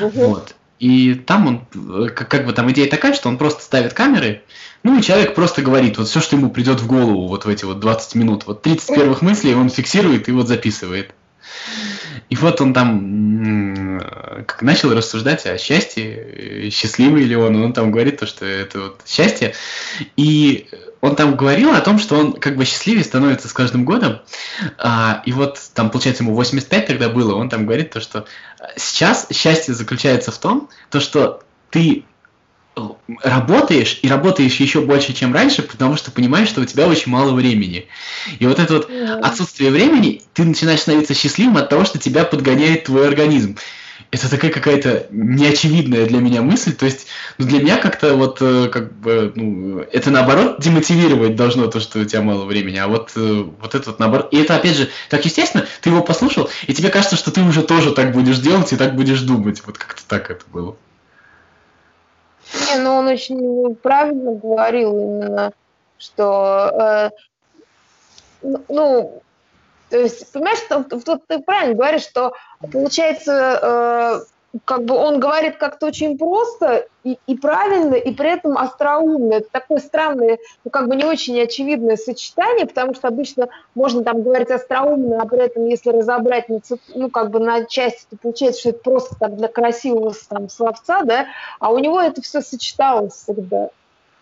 угу. 0.00 0.10
вот, 0.10 0.54
и 0.78 1.14
там 1.14 1.46
он, 1.46 2.08
как, 2.10 2.28
как 2.28 2.46
бы 2.46 2.52
там 2.52 2.70
идея 2.72 2.88
такая, 2.88 3.14
что 3.14 3.28
он 3.28 3.38
просто 3.38 3.62
ставит 3.62 3.94
камеры, 3.94 4.42
ну 4.82 4.98
и 4.98 5.02
человек 5.02 5.34
просто 5.34 5.62
говорит 5.62 5.96
вот 5.96 6.08
все, 6.08 6.20
что 6.20 6.36
ему 6.36 6.50
придет 6.50 6.80
в 6.80 6.86
голову 6.86 7.26
вот 7.26 7.46
в 7.46 7.48
эти 7.48 7.64
вот 7.64 7.80
20 7.80 8.14
минут, 8.16 8.46
вот 8.46 8.62
30 8.62 8.94
первых 8.94 9.22
мыслей 9.22 9.54
он 9.54 9.70
фиксирует 9.70 10.28
и 10.28 10.32
вот 10.32 10.46
записывает. 10.46 11.14
И 12.28 12.36
вот 12.36 12.60
он 12.60 12.74
там 12.74 14.00
как 14.46 14.62
начал 14.62 14.92
рассуждать 14.94 15.46
о 15.46 15.56
счастье, 15.58 16.70
счастливый 16.70 17.24
ли 17.24 17.36
он, 17.36 17.56
он 17.56 17.72
там 17.72 17.90
говорит 17.90 18.20
то, 18.20 18.26
что 18.26 18.44
это 18.44 18.80
вот 18.80 19.00
счастье. 19.06 19.54
И 20.16 20.68
он 21.04 21.16
там 21.16 21.36
говорил 21.36 21.74
о 21.74 21.82
том, 21.82 21.98
что 21.98 22.16
он 22.16 22.32
как 22.32 22.56
бы 22.56 22.64
счастливее 22.64 23.04
становится 23.04 23.46
с 23.46 23.52
каждым 23.52 23.84
годом. 23.84 24.22
А, 24.78 25.22
и 25.26 25.32
вот 25.32 25.60
там, 25.74 25.90
получается, 25.90 26.22
ему 26.22 26.34
85 26.34 26.86
тогда 26.86 27.10
было, 27.10 27.34
он 27.34 27.50
там 27.50 27.66
говорит 27.66 27.90
то, 27.90 28.00
что 28.00 28.24
сейчас 28.76 29.26
счастье 29.30 29.74
заключается 29.74 30.32
в 30.32 30.38
том, 30.38 30.70
то, 30.90 31.00
что 31.00 31.42
ты 31.68 32.04
работаешь, 33.22 33.98
и 34.00 34.08
работаешь 34.08 34.56
еще 34.56 34.80
больше, 34.80 35.12
чем 35.12 35.34
раньше, 35.34 35.60
потому 35.60 35.96
что 35.96 36.10
понимаешь, 36.10 36.48
что 36.48 36.62
у 36.62 36.64
тебя 36.64 36.86
очень 36.86 37.12
мало 37.12 37.32
времени. 37.32 37.86
И 38.38 38.46
вот 38.46 38.58
это 38.58 38.72
вот 38.72 38.90
отсутствие 39.22 39.70
времени, 39.70 40.22
ты 40.32 40.44
начинаешь 40.44 40.80
становиться 40.80 41.12
счастливым 41.12 41.58
от 41.58 41.68
того, 41.68 41.84
что 41.84 41.98
тебя 41.98 42.24
подгоняет 42.24 42.84
твой 42.84 43.06
организм. 43.06 43.58
Это 44.10 44.30
такая 44.30 44.50
какая-то 44.50 45.06
неочевидная 45.10 46.06
для 46.06 46.20
меня 46.20 46.42
мысль, 46.42 46.74
то 46.74 46.84
есть 46.84 47.06
ну, 47.38 47.46
для 47.46 47.60
меня 47.60 47.78
как-то 47.78 48.14
вот 48.14 48.38
э, 48.40 48.68
как 48.68 48.92
бы 48.92 49.32
ну, 49.34 49.80
это 49.80 50.10
наоборот 50.10 50.60
демотивировать 50.60 51.36
должно 51.36 51.66
то, 51.68 51.80
что 51.80 52.00
у 52.00 52.04
тебя 52.04 52.22
мало 52.22 52.44
времени, 52.44 52.78
а 52.78 52.88
вот 52.88 53.12
э, 53.16 53.44
вот 53.60 53.74
это 53.74 53.90
вот 53.90 53.98
наоборот, 53.98 54.28
и 54.32 54.38
это 54.38 54.56
опять 54.56 54.76
же 54.76 54.88
так 55.10 55.24
естественно, 55.24 55.66
ты 55.80 55.90
его 55.90 56.02
послушал, 56.02 56.48
и 56.66 56.74
тебе 56.74 56.90
кажется, 56.90 57.16
что 57.16 57.30
ты 57.30 57.42
уже 57.42 57.62
тоже 57.62 57.92
так 57.92 58.12
будешь 58.12 58.38
делать 58.38 58.72
и 58.72 58.76
так 58.76 58.94
будешь 58.94 59.20
думать, 59.20 59.62
вот 59.66 59.78
как-то 59.78 60.02
так 60.06 60.30
это 60.30 60.44
было. 60.52 60.76
Не, 62.52 62.80
ну 62.80 62.94
он 62.96 63.08
очень 63.08 63.74
правильно 63.76 64.32
говорил 64.32 64.98
именно, 64.98 65.52
что, 65.98 67.10
э, 68.42 68.52
ну, 68.68 69.22
то 69.94 70.00
есть, 70.00 70.32
понимаешь, 70.32 70.58
тут 70.90 71.22
ты 71.28 71.38
правильно 71.38 71.76
говоришь, 71.76 72.02
что 72.02 72.32
получается, 72.72 74.24
э, 74.52 74.58
как 74.64 74.84
бы 74.86 74.96
он 74.96 75.20
говорит 75.20 75.56
как-то 75.56 75.86
очень 75.86 76.18
просто 76.18 76.88
и, 77.04 77.16
и 77.28 77.36
правильно, 77.36 77.94
и 77.94 78.12
при 78.12 78.30
этом 78.30 78.58
остроумно. 78.58 79.34
Это 79.34 79.46
такое 79.52 79.78
странное, 79.78 80.38
ну, 80.64 80.72
как 80.72 80.88
бы 80.88 80.96
не 80.96 81.04
очень 81.04 81.40
очевидное 81.40 81.94
сочетание, 81.94 82.66
потому 82.66 82.94
что 82.94 83.06
обычно 83.06 83.50
можно 83.76 84.02
там 84.02 84.24
говорить 84.24 84.50
остроумно, 84.50 85.22
а 85.22 85.26
при 85.26 85.44
этом, 85.44 85.64
если 85.66 85.90
разобрать, 85.90 86.46
ну, 86.92 87.08
как 87.08 87.30
бы 87.30 87.38
на 87.38 87.64
части, 87.64 88.04
то 88.10 88.16
получается, 88.16 88.62
что 88.62 88.70
это 88.70 88.78
просто 88.80 89.14
так 89.14 89.36
для 89.36 89.46
красивого 89.46 90.12
там 90.28 90.48
словца, 90.48 91.04
да, 91.04 91.26
а 91.60 91.70
у 91.70 91.78
него 91.78 92.00
это 92.00 92.20
все 92.20 92.40
сочеталось 92.40 93.12
всегда. 93.12 93.70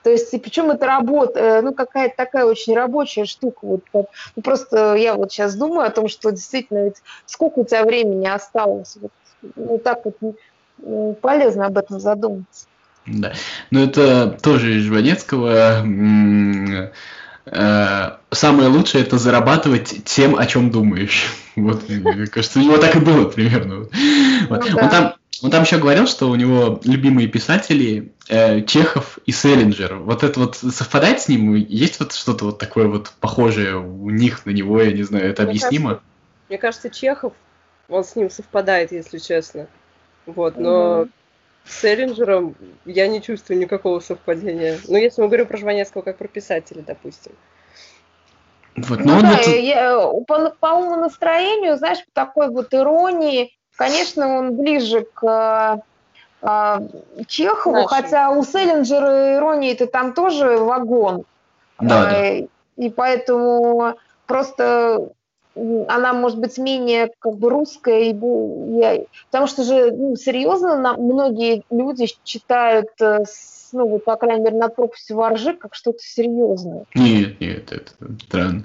То 0.02 0.10
есть, 0.10 0.32
и 0.34 0.38
причем 0.38 0.70
это 0.70 0.86
работа, 0.86 1.38
э, 1.38 1.60
ну, 1.62 1.72
какая-то 1.72 2.14
такая 2.16 2.44
очень 2.44 2.74
рабочая 2.74 3.24
штука. 3.24 3.58
Вот, 3.62 3.82
ну, 3.92 4.42
просто 4.42 4.94
я 4.94 5.14
вот 5.14 5.32
сейчас 5.32 5.54
думаю 5.54 5.86
о 5.86 5.90
том, 5.90 6.08
что 6.08 6.30
действительно, 6.30 6.84
ведь 6.84 6.96
сколько 7.26 7.60
у 7.60 7.64
тебя 7.64 7.84
времени 7.84 8.26
осталось, 8.26 8.96
вот, 9.00 9.12
ну, 9.56 9.78
так 9.78 10.04
вот 10.04 10.16
полезно 11.20 11.66
об 11.66 11.78
этом 11.78 12.00
задуматься. 12.00 12.66
Да, 13.06 13.32
но 13.70 13.82
это 13.82 14.38
тоже 14.42 14.78
из 14.78 14.84
Жванецкого. 14.84 15.84
Э, 17.44 18.12
самое 18.30 18.68
лучшее 18.68 19.02
это 19.02 19.18
зарабатывать 19.18 20.04
тем, 20.04 20.36
о 20.36 20.46
чем 20.46 20.70
думаешь. 20.70 21.26
Вот, 21.54 21.86
мне 21.86 22.26
кажется, 22.28 22.60
у 22.60 22.62
него 22.62 22.78
так 22.78 22.96
и 22.96 22.98
было 22.98 23.26
примерно. 23.28 23.80
Вот. 24.48 24.70
Ну. 24.70 24.78
Он 24.80 24.88
там, 24.88 25.14
он 25.42 25.50
там 25.50 25.62
еще 25.64 25.78
говорил, 25.78 26.06
что 26.06 26.30
у 26.30 26.34
него 26.36 26.80
любимые 26.84 27.26
писатели 27.26 28.12
э, 28.28 28.62
Чехов 28.62 29.18
и 29.26 29.32
Селлинджер. 29.32 29.96
Вот 29.96 30.22
это 30.22 30.38
вот 30.38 30.56
совпадает 30.56 31.20
с 31.20 31.28
ним? 31.28 31.54
Есть 31.54 31.98
вот 31.98 32.12
что-то 32.12 32.46
вот 32.46 32.58
такое 32.58 32.86
вот 32.86 33.12
похожее 33.20 33.76
у 33.76 34.10
них 34.10 34.46
на 34.46 34.50
него? 34.50 34.80
Я 34.80 34.92
не 34.92 35.02
знаю, 35.02 35.28
это 35.28 35.42
мне 35.42 35.50
объяснимо? 35.50 35.90
Кажется, 35.90 36.06
мне 36.48 36.58
кажется, 36.58 36.90
Чехов 36.90 37.32
он 37.88 38.04
с 38.04 38.16
ним 38.16 38.30
совпадает, 38.30 38.92
если 38.92 39.18
честно. 39.18 39.66
Вот, 40.26 40.56
но 40.56 41.02
mm-hmm. 41.02 41.10
с 41.66 41.84
Эллинджером 41.84 42.54
я 42.84 43.08
не 43.08 43.20
чувствую 43.20 43.58
никакого 43.58 44.00
совпадения. 44.00 44.78
Ну, 44.86 44.96
если 44.96 45.20
мы 45.20 45.28
говорим 45.28 45.46
про 45.46 45.58
Жванецкого 45.58 46.02
как 46.02 46.18
про 46.18 46.28
писателя, 46.28 46.82
допустим. 46.82 47.32
Вот, 48.76 49.00
ну, 49.00 49.20
да, 49.20 49.38
это... 49.38 49.50
я, 49.50 49.98
по, 50.26 50.50
по 50.58 50.66
уму 50.66 50.96
настроению, 50.96 51.76
знаешь, 51.76 51.98
по 52.06 52.12
такой 52.12 52.48
вот 52.48 52.72
иронии, 52.72 53.54
конечно, 53.76 54.38
он 54.38 54.56
ближе 54.56 55.06
к 55.14 55.82
э, 56.42 56.78
Чехову, 57.26 57.76
Нашим. 57.76 57.88
хотя 57.88 58.30
у 58.30 58.44
Селлинджера 58.44 59.36
иронии-то 59.36 59.86
там 59.86 60.12
тоже 60.12 60.58
вагон. 60.58 61.24
Да, 61.80 62.02
а, 62.02 62.10
да. 62.10 62.46
И 62.76 62.90
поэтому 62.90 63.96
просто 64.26 65.12
она 65.54 66.12
может 66.14 66.38
быть 66.38 66.56
менее 66.58 67.10
как 67.18 67.36
бы 67.36 67.50
русская, 67.50 68.04
и, 68.04 68.14
я, 68.78 69.04
потому 69.30 69.46
что 69.46 69.64
же 69.64 69.90
ну, 69.92 70.16
серьезно 70.16 70.78
на, 70.78 70.96
многие 70.96 71.62
люди 71.70 72.08
читают, 72.24 72.88
э, 73.00 73.24
ну 73.72 73.88
вот 73.88 74.04
по 74.04 74.16
крайней 74.16 74.44
мере 74.44 74.56
над 74.56 74.74
пропастью 74.74 75.16
воржи 75.16 75.52
как 75.54 75.74
что-то 75.74 75.98
серьезное. 76.00 76.84
Нет, 76.94 77.40
нет, 77.40 77.70
это 77.70 77.90
странно. 78.24 78.64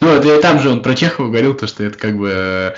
Ну 0.00 0.08
это 0.08 0.40
там 0.40 0.60
же 0.60 0.70
он 0.70 0.82
про 0.82 0.94
Чехова 0.94 1.26
говорил 1.26 1.54
то, 1.54 1.66
что 1.66 1.82
это 1.82 1.98
как 1.98 2.16
бы 2.16 2.30
э, 2.30 2.74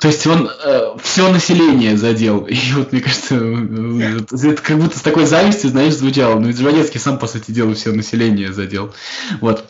то 0.00 0.08
есть 0.08 0.26
он 0.26 0.48
э, 0.48 0.96
все 1.02 1.30
население 1.30 1.96
задел. 1.96 2.40
И 2.46 2.56
вот 2.74 2.92
мне 2.92 3.00
кажется, 3.00 3.34
э, 3.34 4.20
это 4.30 4.62
как 4.62 4.78
будто 4.78 4.98
с 4.98 5.02
такой 5.02 5.26
завистью, 5.26 5.70
знаешь, 5.70 5.94
звучало. 5.94 6.38
Но 6.38 6.48
ведь 6.48 6.58
Жванецкий 6.58 7.00
сам, 7.00 7.18
по 7.18 7.26
сути 7.26 7.50
дела, 7.50 7.74
все 7.74 7.92
население 7.92 8.52
задел. 8.52 8.94
Вот 9.40 9.64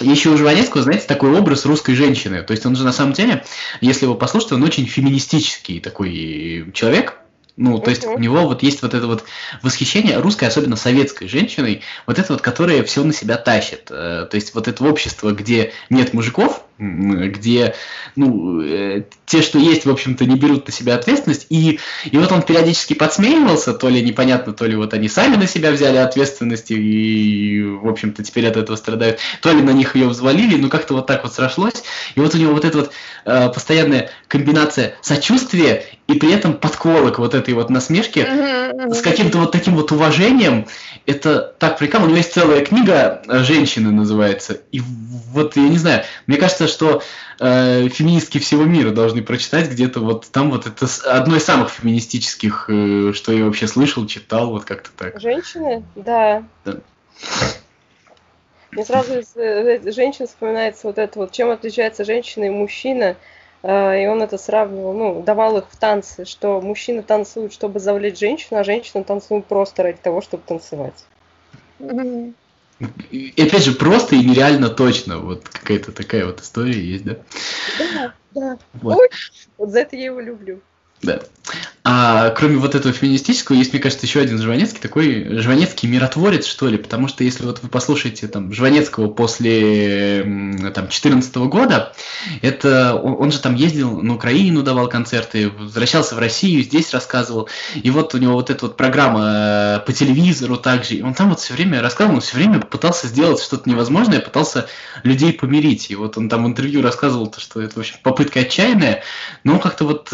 еще 0.00 0.30
у 0.30 0.36
Жванецкого, 0.36 0.82
знаете, 0.82 1.06
такой 1.06 1.36
образ 1.38 1.66
русской 1.66 1.94
женщины. 1.94 2.42
То 2.42 2.52
есть 2.52 2.64
он 2.64 2.74
же 2.74 2.84
на 2.84 2.92
самом 2.92 3.12
деле, 3.12 3.44
если 3.80 4.06
его 4.06 4.14
послушать, 4.14 4.52
он 4.52 4.62
очень 4.62 4.86
феминистический 4.86 5.80
такой 5.80 6.70
человек. 6.72 7.16
Ну, 7.56 7.78
то 7.78 7.90
есть 7.90 8.06
у 8.06 8.18
него 8.18 8.46
вот 8.46 8.62
есть 8.62 8.80
вот 8.80 8.94
это 8.94 9.06
вот 9.06 9.24
восхищение 9.60 10.18
русской, 10.18 10.44
особенно 10.46 10.76
советской 10.76 11.28
женщиной, 11.28 11.82
вот 12.06 12.18
это 12.18 12.32
вот, 12.32 12.40
которая 12.40 12.82
все 12.84 13.04
на 13.04 13.12
себя 13.12 13.36
тащит. 13.36 13.88
Э, 13.90 14.26
то 14.30 14.34
есть 14.36 14.54
вот 14.54 14.66
это 14.66 14.82
общество, 14.84 15.32
где 15.32 15.74
нет 15.90 16.14
мужиков, 16.14 16.62
где, 16.80 17.74
ну, 18.16 18.62
э, 18.62 19.02
те, 19.26 19.42
что 19.42 19.58
есть, 19.58 19.84
в 19.84 19.90
общем-то, 19.90 20.24
не 20.24 20.36
берут 20.36 20.66
на 20.66 20.72
себя 20.72 20.94
ответственность, 20.94 21.46
и, 21.50 21.78
и 22.10 22.16
вот 22.16 22.32
он 22.32 22.42
периодически 22.42 22.94
подсмеивался, 22.94 23.74
то 23.74 23.88
ли 23.88 24.02
непонятно, 24.02 24.54
то 24.54 24.64
ли 24.64 24.74
вот 24.74 24.94
они 24.94 25.08
сами 25.08 25.36
на 25.36 25.46
себя 25.46 25.72
взяли 25.72 25.98
ответственность, 25.98 26.70
и, 26.70 27.62
в 27.62 27.86
общем-то, 27.86 28.24
теперь 28.24 28.46
от 28.46 28.56
этого 28.56 28.76
страдают, 28.76 29.18
то 29.42 29.52
ли 29.52 29.60
на 29.60 29.70
них 29.70 29.94
ее 29.94 30.08
взвалили, 30.08 30.56
ну, 30.56 30.70
как-то 30.70 30.94
вот 30.94 31.06
так 31.06 31.22
вот 31.22 31.34
срослось, 31.34 31.84
и 32.14 32.20
вот 32.20 32.34
у 32.34 32.38
него 32.38 32.54
вот 32.54 32.64
эта 32.64 32.78
вот 32.78 32.92
э, 33.26 33.50
постоянная 33.52 34.10
комбинация 34.26 34.94
сочувствия 35.02 35.84
и 36.08 36.14
при 36.14 36.32
этом 36.32 36.54
подколок 36.54 37.18
вот 37.18 37.34
этой 37.34 37.54
вот 37.54 37.68
насмешки 37.70 38.26
с 38.90 39.02
каким-то 39.02 39.38
вот 39.38 39.52
таким 39.52 39.76
вот 39.76 39.92
уважением, 39.92 40.66
это 41.06 41.54
так 41.58 41.78
прикольно. 41.78 42.06
У 42.06 42.08
него 42.08 42.18
есть 42.18 42.32
целая 42.32 42.64
книга 42.64 43.22
«Женщины» 43.28 43.92
называется, 43.92 44.60
и 44.72 44.80
вот, 44.80 45.56
я 45.56 45.68
не 45.68 45.78
знаю, 45.78 46.04
мне 46.26 46.36
кажется, 46.36 46.69
что 46.70 47.02
э, 47.38 47.88
феминистки 47.88 48.38
всего 48.38 48.64
мира 48.64 48.90
должны 48.90 49.22
прочитать 49.22 49.70
где-то 49.70 50.00
вот 50.00 50.26
там 50.30 50.50
вот 50.50 50.66
это 50.66 50.86
одно 51.06 51.36
из 51.36 51.44
самых 51.44 51.70
феминистических, 51.70 52.66
э, 52.68 53.12
что 53.14 53.32
я 53.32 53.44
вообще 53.44 53.66
слышал, 53.66 54.06
читал, 54.06 54.50
вот 54.50 54.64
как-то 54.64 54.90
так. 54.96 55.20
Женщины? 55.20 55.84
Да. 55.94 56.44
да. 56.64 56.76
Мне 58.72 58.84
сразу 58.84 59.18
из 59.18 59.36
э, 59.36 59.90
женщин 59.90 60.26
вспоминается 60.26 60.86
вот 60.86 60.98
это 60.98 61.18
вот, 61.18 61.32
чем 61.32 61.50
отличается 61.50 62.04
женщина 62.04 62.44
и 62.44 62.50
мужчина. 62.50 63.16
Э, 63.62 64.02
и 64.02 64.06
он 64.06 64.22
это 64.22 64.38
сравнивал, 64.38 64.92
ну, 64.92 65.22
давал 65.22 65.58
их 65.58 65.64
в 65.70 65.76
танцы, 65.76 66.24
что 66.24 66.60
мужчина 66.60 67.02
танцует, 67.02 67.52
чтобы 67.52 67.80
завлечь 67.80 68.18
женщину, 68.18 68.60
а 68.60 68.64
женщина 68.64 69.02
танцует 69.02 69.46
просто 69.46 69.82
ради 69.82 69.98
того, 69.98 70.20
чтобы 70.20 70.44
танцевать. 70.46 71.04
И 73.10 73.34
опять 73.36 73.64
же, 73.64 73.72
просто 73.72 74.16
и 74.16 74.24
нереально 74.24 74.70
точно. 74.70 75.18
Вот 75.18 75.48
какая-то 75.48 75.92
такая 75.92 76.24
вот 76.26 76.40
история 76.40 76.80
есть, 76.80 77.04
да? 77.04 77.16
Да, 77.78 78.14
да. 78.30 78.58
Вот. 78.74 78.98
Ой, 78.98 79.08
вот 79.58 79.70
за 79.70 79.80
это 79.80 79.96
я 79.96 80.06
его 80.06 80.20
люблю. 80.20 80.60
Да. 81.02 81.20
А 81.82 82.30
кроме 82.30 82.58
вот 82.58 82.74
этого 82.74 82.92
феминистического, 82.92 83.56
есть, 83.56 83.72
мне 83.72 83.80
кажется, 83.80 84.04
еще 84.04 84.20
один 84.20 84.38
Жванецкий, 84.40 84.80
такой 84.80 85.38
Жванецкий 85.38 85.88
миротворец, 85.88 86.46
что 86.46 86.68
ли, 86.68 86.76
потому 86.76 87.08
что 87.08 87.24
если 87.24 87.44
вот 87.44 87.62
вы 87.62 87.70
послушаете 87.70 88.28
там 88.28 88.52
Жванецкого 88.52 89.08
после 89.08 90.22
там 90.74 90.88
14 90.88 91.36
года, 91.36 91.94
это 92.42 92.94
он, 92.94 93.16
он 93.18 93.32
же 93.32 93.40
там 93.40 93.54
ездил 93.54 94.02
на 94.02 94.14
Украину, 94.14 94.62
давал 94.62 94.88
концерты, 94.88 95.48
возвращался 95.48 96.14
в 96.14 96.18
Россию, 96.18 96.62
здесь 96.62 96.92
рассказывал, 96.92 97.48
и 97.74 97.90
вот 97.90 98.14
у 98.14 98.18
него 98.18 98.34
вот 98.34 98.50
эта 98.50 98.66
вот 98.66 98.76
программа 98.76 99.80
э, 99.80 99.86
по 99.86 99.92
телевизору 99.94 100.58
также, 100.58 100.96
и 100.96 101.02
он 101.02 101.14
там 101.14 101.30
вот 101.30 101.40
все 101.40 101.54
время 101.54 101.80
рассказывал, 101.80 102.16
он 102.16 102.20
все 102.20 102.36
время 102.36 102.60
пытался 102.60 103.06
сделать 103.06 103.40
что-то 103.40 103.68
невозможное, 103.68 104.20
пытался 104.20 104.68
людей 105.02 105.32
помирить, 105.32 105.90
и 105.90 105.96
вот 105.96 106.18
он 106.18 106.28
там 106.28 106.44
в 106.44 106.46
интервью 106.46 106.82
рассказывал, 106.82 107.34
что 107.38 107.62
это, 107.62 107.76
в 107.76 107.78
общем, 107.78 107.96
попытка 108.02 108.40
отчаянная, 108.40 109.02
но 109.44 109.54
он 109.54 109.60
как-то 109.60 109.86
вот 109.86 110.12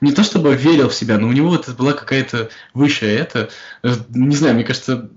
не 0.00 0.12
то 0.12 0.22
чтобы 0.22 0.54
верил 0.54 0.88
в 0.88 0.94
себя, 0.94 1.18
но 1.18 1.28
у 1.28 1.32
него 1.32 1.54
это 1.54 1.72
была 1.72 1.92
какая-то 1.92 2.50
высшая 2.74 3.18
это, 3.18 3.50
э, 3.82 3.94
не 4.10 4.36
знаю, 4.36 4.54
мне 4.54 4.64
кажется, 4.64 5.10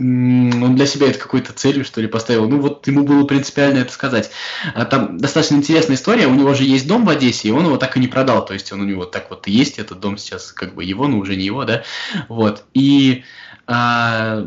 он 0.00 0.76
для 0.76 0.86
себя 0.86 1.08
это 1.08 1.18
какой-то 1.18 1.52
целью, 1.52 1.84
что 1.84 2.00
ли, 2.00 2.06
поставил. 2.06 2.48
Ну, 2.48 2.60
вот 2.60 2.86
ему 2.86 3.02
было 3.02 3.24
принципиально 3.24 3.78
это 3.78 3.92
сказать. 3.92 4.30
А 4.74 4.84
там 4.84 5.18
достаточно 5.18 5.56
интересная 5.56 5.96
история. 5.96 6.28
У 6.28 6.34
него 6.34 6.54
же 6.54 6.62
есть 6.62 6.86
дом 6.86 7.04
в 7.04 7.08
Одессе, 7.08 7.48
и 7.48 7.50
он 7.50 7.64
его 7.64 7.78
так 7.78 7.96
и 7.96 8.00
не 8.00 8.06
продал. 8.06 8.44
То 8.44 8.52
есть 8.54 8.70
он 8.70 8.82
у 8.82 8.84
него 8.84 9.06
так 9.06 9.30
вот 9.30 9.48
есть, 9.48 9.78
этот 9.78 9.98
дом 9.98 10.16
сейчас 10.16 10.52
как 10.52 10.74
бы 10.74 10.84
его, 10.84 11.08
но 11.08 11.18
уже 11.18 11.34
не 11.34 11.44
его, 11.44 11.64
да. 11.64 11.82
Вот. 12.28 12.64
И 12.74 13.24
а, 13.66 14.46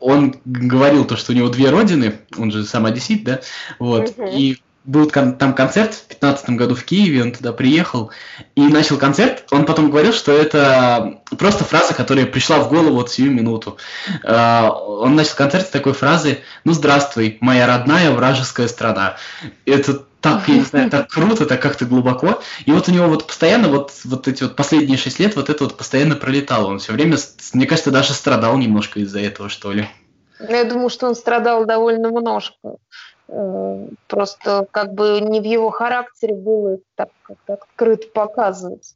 он 0.00 0.34
говорил 0.44 1.04
то, 1.04 1.16
что 1.16 1.32
у 1.32 1.34
него 1.34 1.48
две 1.48 1.70
родины, 1.70 2.18
он 2.36 2.50
же 2.50 2.64
сам 2.64 2.86
одессит, 2.86 3.24
да, 3.24 3.40
вот, 3.78 4.16
uh-huh. 4.16 4.36
и 4.36 4.58
был 4.84 5.10
там 5.10 5.54
концерт 5.54 5.92
в 5.92 6.08
2015 6.08 6.50
году 6.50 6.74
в 6.74 6.84
Киеве, 6.84 7.22
он 7.22 7.32
туда 7.32 7.52
приехал 7.52 8.10
и 8.54 8.62
начал 8.62 8.96
концерт. 8.96 9.44
Он 9.50 9.66
потом 9.66 9.90
говорил, 9.90 10.12
что 10.12 10.32
это 10.32 11.20
просто 11.38 11.64
фраза, 11.64 11.94
которая 11.94 12.26
пришла 12.26 12.58
в 12.60 12.68
голову 12.68 12.94
вот 12.94 13.10
сию 13.10 13.30
минуту. 13.30 13.76
А, 14.24 14.70
он 14.70 15.16
начал 15.16 15.36
концерт 15.36 15.66
с 15.66 15.70
такой 15.70 15.92
фразы 15.92 16.40
«Ну, 16.64 16.72
здравствуй, 16.72 17.36
моя 17.40 17.66
родная 17.66 18.10
вражеская 18.10 18.68
страна». 18.68 19.16
Это 19.66 20.02
так, 20.20 20.48
я 20.48 20.54
не 20.56 20.64
знаю, 20.64 20.90
так 20.90 21.08
круто, 21.08 21.46
так 21.46 21.60
как-то 21.60 21.84
глубоко. 21.86 22.42
И 22.66 22.72
вот 22.72 22.88
у 22.88 22.92
него 22.92 23.06
вот 23.06 23.26
постоянно, 23.26 23.68
вот, 23.68 23.92
вот 24.04 24.28
эти 24.28 24.42
вот 24.42 24.56
последние 24.56 24.98
шесть 24.98 25.18
лет, 25.18 25.36
вот 25.36 25.50
это 25.50 25.64
вот 25.64 25.76
постоянно 25.76 26.16
пролетало. 26.16 26.66
Он 26.66 26.78
все 26.78 26.92
время, 26.92 27.16
мне 27.52 27.66
кажется, 27.66 27.90
даже 27.90 28.12
страдал 28.12 28.56
немножко 28.58 29.00
из-за 29.00 29.20
этого, 29.20 29.48
что 29.48 29.72
ли. 29.72 29.88
Я 30.48 30.64
думаю, 30.64 30.88
что 30.88 31.06
он 31.06 31.14
страдал 31.14 31.66
довольно 31.66 32.08
множко. 32.10 32.76
Просто 34.08 34.66
как 34.70 34.94
бы 34.94 35.20
не 35.20 35.40
в 35.40 35.44
его 35.44 35.70
характере 35.70 36.34
было 36.34 36.78
так 36.96 37.10
как 37.22 37.38
открыто 37.46 38.08
показывать. 38.08 38.94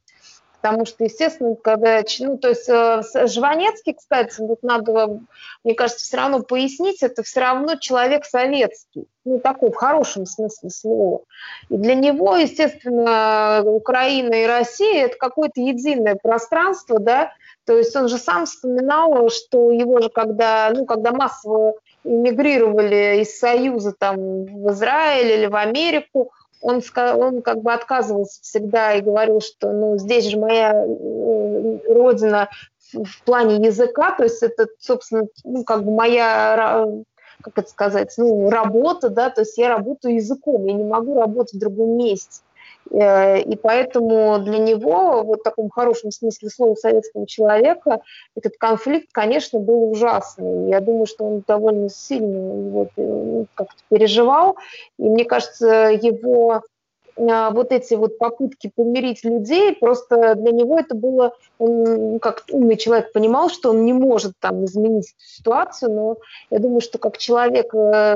Потому 0.65 0.87
что, 0.87 1.03
естественно, 1.03 1.55
когда... 1.55 2.01
Ну, 2.21 2.39
то 2.39 2.49
есть 2.49 2.67
э, 2.67 3.03
Жванецкий, 3.27 3.93
кстати, 3.93 4.41
вот 4.41 4.63
надо, 4.63 5.19
мне 5.63 5.75
кажется, 5.75 6.03
все 6.03 6.17
равно 6.17 6.41
пояснить, 6.41 7.03
это 7.03 7.21
все 7.21 7.41
равно 7.41 7.75
человек 7.75 8.25
советский. 8.25 9.05
Ну, 9.25 9.39
такой 9.39 9.69
в 9.71 9.75
хорошем 9.75 10.25
смысле 10.25 10.71
слова. 10.71 11.21
И 11.69 11.77
для 11.77 11.93
него, 11.93 12.35
естественно, 12.35 13.61
Украина 13.63 14.33
и 14.33 14.47
Россия– 14.47 15.05
это 15.05 15.17
какое-то 15.17 15.61
единое 15.61 16.15
пространство, 16.15 16.97
да, 16.99 17.31
то 17.65 17.77
есть 17.77 17.95
он 17.95 18.07
же 18.07 18.17
сам 18.17 18.45
вспоминал, 18.45 19.29
что 19.29 19.71
его 19.71 19.99
же, 19.99 20.09
когда, 20.09 20.71
ну, 20.73 20.85
когда 20.85 21.11
массово 21.11 21.75
эмигрировали 22.05 23.21
из 23.21 23.37
Союза 23.37 23.93
там, 23.97 24.17
в 24.45 24.71
Израиль 24.71 25.39
или 25.39 25.47
в 25.47 25.55
Америку, 25.55 26.31
он, 26.61 26.81
он 26.95 27.41
как 27.41 27.61
бы 27.61 27.73
отказывался 27.73 28.41
всегда 28.41 28.93
и 28.93 29.01
говорил, 29.01 29.41
что 29.41 29.71
ну, 29.71 29.97
здесь 29.97 30.25
же 30.25 30.39
моя 30.39 30.73
э, 30.73 31.79
родина 31.89 32.49
в 32.93 33.23
плане 33.23 33.57
языка, 33.65 34.11
то 34.11 34.23
есть 34.23 34.41
это, 34.41 34.67
собственно, 34.79 35.27
ну, 35.43 35.63
как 35.63 35.83
бы 35.83 35.91
моя 35.91 36.87
как 37.41 37.59
это 37.59 37.69
сказать, 37.69 38.13
ну, 38.17 38.49
работа, 38.49 39.09
да, 39.09 39.29
то 39.29 39.41
есть 39.41 39.57
я 39.57 39.69
работаю 39.69 40.15
языком, 40.15 40.65
я 40.65 40.73
не 40.73 40.83
могу 40.83 41.19
работать 41.19 41.53
в 41.53 41.59
другом 41.59 41.97
месте. 41.97 42.41
Э, 42.91 43.41
и 43.41 43.55
поэтому 43.55 44.39
для 44.39 44.57
него, 44.59 45.23
вот 45.23 45.39
в 45.39 45.43
таком 45.43 45.69
хорошем 45.69 46.11
смысле 46.11 46.49
слова 46.49 46.75
советского 46.75 47.25
человека, 47.27 48.01
этот 48.35 48.57
конфликт, 48.57 49.09
конечно, 49.11 49.59
был 49.59 49.91
ужасный. 49.91 50.69
Я 50.69 50.79
думаю, 50.81 51.05
что 51.05 51.25
он 51.25 51.43
довольно 51.47 51.89
сильно 51.89 52.67
его 52.67 52.83
э, 52.95 53.01
ну, 53.01 53.47
как-то 53.55 53.81
переживал. 53.89 54.57
И 54.99 55.03
мне 55.03 55.25
кажется, 55.25 55.89
его 55.89 56.61
э, 57.17 57.49
вот 57.51 57.71
эти 57.71 57.95
вот 57.95 58.17
попытки 58.17 58.71
помирить 58.73 59.23
людей, 59.23 59.75
просто 59.75 60.35
для 60.35 60.51
него 60.51 60.77
это 60.77 60.95
было, 60.95 61.33
он 61.57 61.83
ну, 61.83 62.19
как 62.19 62.43
умный 62.51 62.77
человек 62.77 63.11
понимал, 63.13 63.49
что 63.49 63.71
он 63.71 63.85
не 63.85 63.93
может 63.93 64.33
там 64.39 64.65
изменить 64.65 65.15
ситуацию, 65.17 65.91
но 65.91 66.17
я 66.51 66.59
думаю, 66.59 66.81
что 66.81 66.97
как 66.97 67.17
человек 67.17 67.71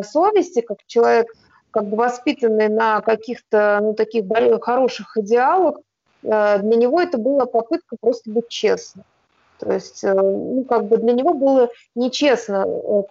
совести, 0.06 0.62
как 0.62 0.80
человек 0.86 1.28
как 1.72 1.86
бы 1.86 1.98
воспитанный 1.98 2.70
на 2.70 3.02
каких-то 3.02 3.80
ну, 3.82 3.94
таких 3.94 4.26
хороших 4.62 5.18
идеалах, 5.18 5.78
э, 6.24 6.60
для 6.60 6.76
него 6.76 7.02
это 7.02 7.18
была 7.18 7.46
попытка 7.46 7.96
просто 8.00 8.32
быть 8.32 8.50
честным. 8.50 9.06
То 9.60 9.72
есть, 9.74 10.04
э, 10.04 10.14
ну, 10.14 10.64
как 10.64 10.86
бы 10.86 10.98
для 10.98 11.14
него 11.14 11.34
было 11.34 11.70
нечестно 11.96 12.66
э, 12.66 13.02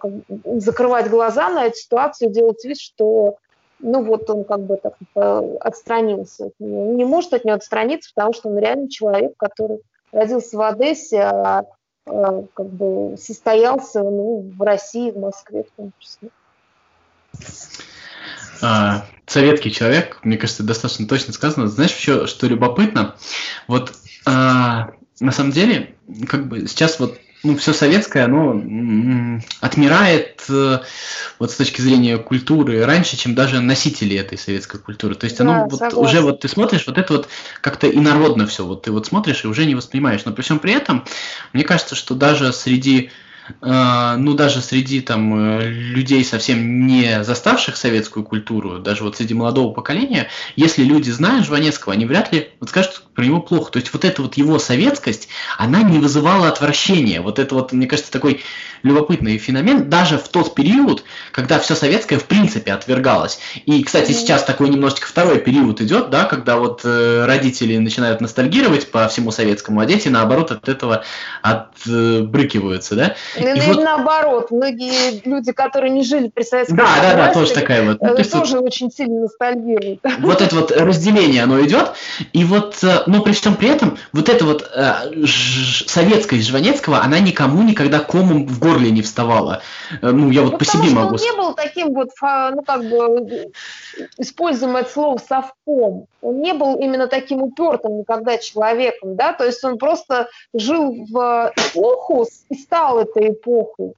закрывать 0.58 1.08
глаза 1.08 1.50
на 1.50 1.66
эту 1.66 1.76
ситуацию, 1.76 2.30
делать 2.30 2.64
вид, 2.64 2.78
что, 2.80 3.36
ну, 3.78 4.02
вот 4.02 4.28
он 4.30 4.44
как 4.44 4.60
бы 4.60 4.76
так 4.76 4.94
отстранился 5.60 6.50
не 6.58 7.04
может 7.04 7.34
от 7.34 7.44
нее 7.44 7.54
отстраниться, 7.54 8.10
потому 8.14 8.32
что 8.32 8.48
он 8.48 8.58
реально 8.58 8.88
человек, 8.88 9.34
который 9.36 9.80
родился 10.10 10.56
в 10.56 10.62
Одессе, 10.62 11.20
а 11.20 11.64
как 12.06 12.66
бы 12.66 13.16
состоялся 13.18 14.02
ну, 14.02 14.50
в 14.56 14.62
России, 14.62 15.10
в 15.10 15.18
Москве 15.18 15.64
в 15.64 15.70
том 15.76 15.92
числе 15.98 16.30
а, 18.60 19.06
советский 19.26 19.72
человек, 19.72 20.18
мне 20.22 20.36
кажется, 20.36 20.62
достаточно 20.62 21.06
точно 21.06 21.32
сказано. 21.32 21.68
Знаешь, 21.68 21.96
еще 21.96 22.26
что 22.26 22.46
любопытно? 22.46 23.16
Вот 23.66 23.92
а, 24.24 24.92
на 25.20 25.32
самом 25.32 25.52
деле, 25.52 25.94
как 26.28 26.48
бы 26.48 26.66
сейчас 26.66 26.98
вот 27.00 27.18
ну, 27.44 27.56
все 27.56 27.72
советское, 27.72 28.24
оно 28.24 29.40
отмирает 29.60 30.44
э, 30.48 30.80
вот 31.38 31.50
с 31.50 31.54
точки 31.54 31.80
зрения 31.80 32.18
культуры 32.18 32.84
раньше, 32.84 33.16
чем 33.16 33.36
даже 33.36 33.60
носители 33.60 34.16
этой 34.16 34.36
советской 34.36 34.80
культуры. 34.80 35.14
То 35.14 35.26
есть 35.26 35.40
оно 35.40 35.68
да, 35.70 35.88
вот 35.88 35.94
уже 35.94 36.20
вот 36.20 36.40
ты 36.40 36.48
смотришь, 36.48 36.86
вот 36.86 36.98
это 36.98 37.12
вот 37.12 37.28
как-то 37.60 37.88
инородно 37.88 38.46
все, 38.46 38.64
вот 38.64 38.82
ты 38.82 38.90
вот 38.90 39.06
смотришь 39.06 39.44
и 39.44 39.46
уже 39.46 39.66
не 39.66 39.76
воспринимаешь. 39.76 40.24
Но 40.24 40.32
при 40.32 40.42
всем 40.42 40.58
при 40.58 40.72
этом, 40.72 41.04
мне 41.52 41.62
кажется, 41.62 41.94
что 41.94 42.14
даже 42.14 42.52
среди 42.52 43.10
ну, 43.60 44.34
даже 44.34 44.60
среди 44.60 45.00
там 45.00 45.58
э, 45.58 45.68
людей, 45.68 46.24
совсем 46.24 46.86
не 46.86 47.24
заставших 47.24 47.76
советскую 47.76 48.24
культуру, 48.24 48.78
даже 48.78 49.04
вот 49.04 49.16
среди 49.16 49.34
молодого 49.34 49.72
поколения, 49.72 50.28
если 50.56 50.84
люди 50.84 51.10
знают 51.10 51.46
Жванецкого, 51.46 51.94
они 51.94 52.06
вряд 52.06 52.32
ли 52.32 52.50
вот 52.60 52.70
скажут 52.70 53.02
про 53.14 53.24
него 53.24 53.40
плохо. 53.40 53.72
То 53.72 53.78
есть 53.78 53.92
вот 53.92 54.04
эта 54.04 54.22
вот 54.22 54.36
его 54.36 54.58
советскость, 54.58 55.28
она 55.56 55.82
не 55.82 55.98
вызывала 55.98 56.48
отвращения. 56.48 57.20
Вот 57.20 57.38
это 57.38 57.54
вот, 57.54 57.72
мне 57.72 57.86
кажется, 57.86 58.12
такой 58.12 58.42
любопытный 58.82 59.38
феномен, 59.38 59.88
даже 59.88 60.18
в 60.18 60.28
тот 60.28 60.54
период, 60.54 61.04
когда 61.32 61.58
все 61.58 61.74
советское 61.74 62.18
в 62.18 62.24
принципе 62.24 62.72
отвергалось. 62.72 63.40
И, 63.66 63.82
кстати, 63.82 64.12
сейчас 64.12 64.44
такой 64.44 64.68
немножечко 64.68 65.06
второй 65.06 65.40
период 65.40 65.80
идет, 65.80 66.10
да, 66.10 66.24
когда 66.24 66.58
вот 66.58 66.82
э, 66.84 67.24
родители 67.26 67.76
начинают 67.76 68.20
ностальгировать 68.20 68.90
по 68.90 69.08
всему 69.08 69.30
советскому, 69.30 69.80
а 69.80 69.86
дети, 69.86 70.08
наоборот, 70.08 70.52
от 70.52 70.68
этого 70.68 71.04
отбрыкиваются, 71.42 72.94
да. 72.94 73.16
Ну, 73.40 73.54
и 73.54 73.60
вот... 73.72 73.84
наоборот, 73.84 74.50
многие 74.50 75.26
люди, 75.26 75.52
которые 75.52 75.90
не 75.90 76.02
жили 76.02 76.28
при 76.28 76.42
советском 76.42 76.76
Да, 76.76 76.86
да, 77.02 77.14
да, 77.14 77.32
тоже 77.32 77.52
такая 77.52 77.84
вот. 77.84 78.00
Ну, 78.00 78.16
тоже 78.24 78.56
вот... 78.56 78.66
очень 78.66 78.90
сильно 78.90 79.22
ностальгируют. 79.22 80.00
Вот 80.18 80.42
это 80.42 80.54
вот 80.56 80.72
разделение, 80.72 81.42
оно 81.42 81.60
идет, 81.64 81.92
и 82.32 82.44
вот, 82.44 82.82
э, 82.82 83.02
но 83.06 83.22
при 83.22 83.32
всем 83.32 83.56
при 83.56 83.68
этом, 83.68 83.98
вот 84.12 84.28
это 84.28 84.44
вот 84.44 84.68
э, 84.74 85.24
ж, 85.24 85.84
советская 85.86 86.40
Жванецкого, 86.40 87.00
она 87.00 87.18
никому 87.18 87.62
никогда 87.62 88.00
комом 88.00 88.46
в 88.46 88.58
горле 88.58 88.90
не 88.90 89.02
вставала. 89.02 89.62
Э, 90.02 90.10
ну, 90.10 90.30
я 90.30 90.42
вот 90.42 90.52
ну, 90.52 90.58
по 90.58 90.64
себе 90.64 90.90
могу... 90.90 91.14
он 91.14 91.20
не 91.20 91.32
был 91.32 91.54
таким 91.54 91.94
вот, 91.94 92.10
ну, 92.20 92.62
как 92.62 92.82
бы, 92.82 93.52
используем 94.18 94.76
это 94.76 94.90
слово 94.90 95.18
совком. 95.18 96.06
Он 96.20 96.40
не 96.40 96.52
был 96.52 96.76
именно 96.78 97.06
таким 97.06 97.42
упертым 97.42 97.98
никогда 97.98 98.38
человеком, 98.38 99.16
да, 99.16 99.32
то 99.32 99.44
есть 99.44 99.62
он 99.64 99.78
просто 99.78 100.28
жил 100.52 101.06
в 101.10 101.52
эпоху 101.56 102.26
и 102.48 102.54
стал 102.56 103.00
этой 103.00 103.27
эпохой. 103.30 103.94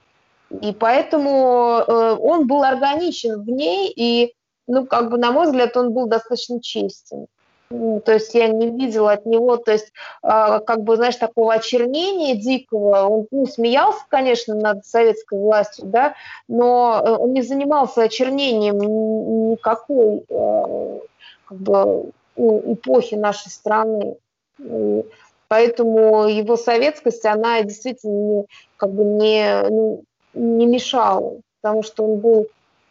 И 0.61 0.73
поэтому 0.73 1.83
э, 1.87 2.15
он 2.19 2.47
был 2.47 2.63
органичен 2.63 3.41
в 3.41 3.49
ней, 3.49 3.91
и, 3.95 4.33
ну, 4.67 4.85
как 4.85 5.09
бы, 5.09 5.17
на 5.17 5.31
мой 5.31 5.45
взгляд, 5.45 5.77
он 5.77 5.93
был 5.93 6.07
достаточно 6.07 6.61
честен. 6.61 7.27
Ну, 7.71 8.01
то 8.01 8.13
есть 8.13 8.33
я 8.33 8.47
не 8.49 8.69
видела 8.69 9.13
от 9.13 9.25
него, 9.25 9.55
то 9.55 9.71
есть 9.71 9.93
э, 10.23 10.59
как 10.65 10.83
бы, 10.83 10.97
знаешь, 10.97 11.15
такого 11.15 11.53
очернения 11.53 12.35
дикого. 12.35 13.07
Он 13.07 13.27
ну, 13.31 13.45
смеялся, 13.45 14.01
конечно, 14.09 14.55
над 14.55 14.85
советской 14.85 15.39
властью, 15.39 15.85
да, 15.87 16.15
но 16.49 17.01
э, 17.03 17.11
он 17.11 17.33
не 17.33 17.41
занимался 17.41 18.03
очернением 18.03 19.51
никакой 19.51 20.25
э, 20.27 20.99
как 21.45 21.57
бы, 21.57 22.11
эпохи 22.35 23.15
нашей 23.15 23.49
страны. 23.49 24.17
И 24.59 25.05
поэтому 25.47 26.27
его 26.27 26.57
советскость, 26.57 27.25
она 27.25 27.61
действительно 27.61 28.45
как 28.81 28.91
бы 28.93 29.03
не, 29.03 29.61
ну, 29.69 30.03
не 30.33 30.65
мешала, 30.65 31.39
потому 31.61 31.83
что 31.83 32.03
он 32.03 32.19
был 32.19 32.47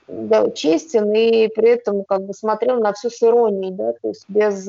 да, 0.07 0.49
честен 0.53 1.13
и 1.13 1.49
при 1.49 1.71
этом 1.71 2.05
как 2.05 2.23
бы 2.23 2.33
смотрел 2.33 2.79
на 2.79 2.93
все 2.93 3.11
с 3.11 3.21
иронией, 3.25 3.73
да, 3.73 3.95
то 4.01 4.09
есть 4.09 4.25
без, 4.29 4.69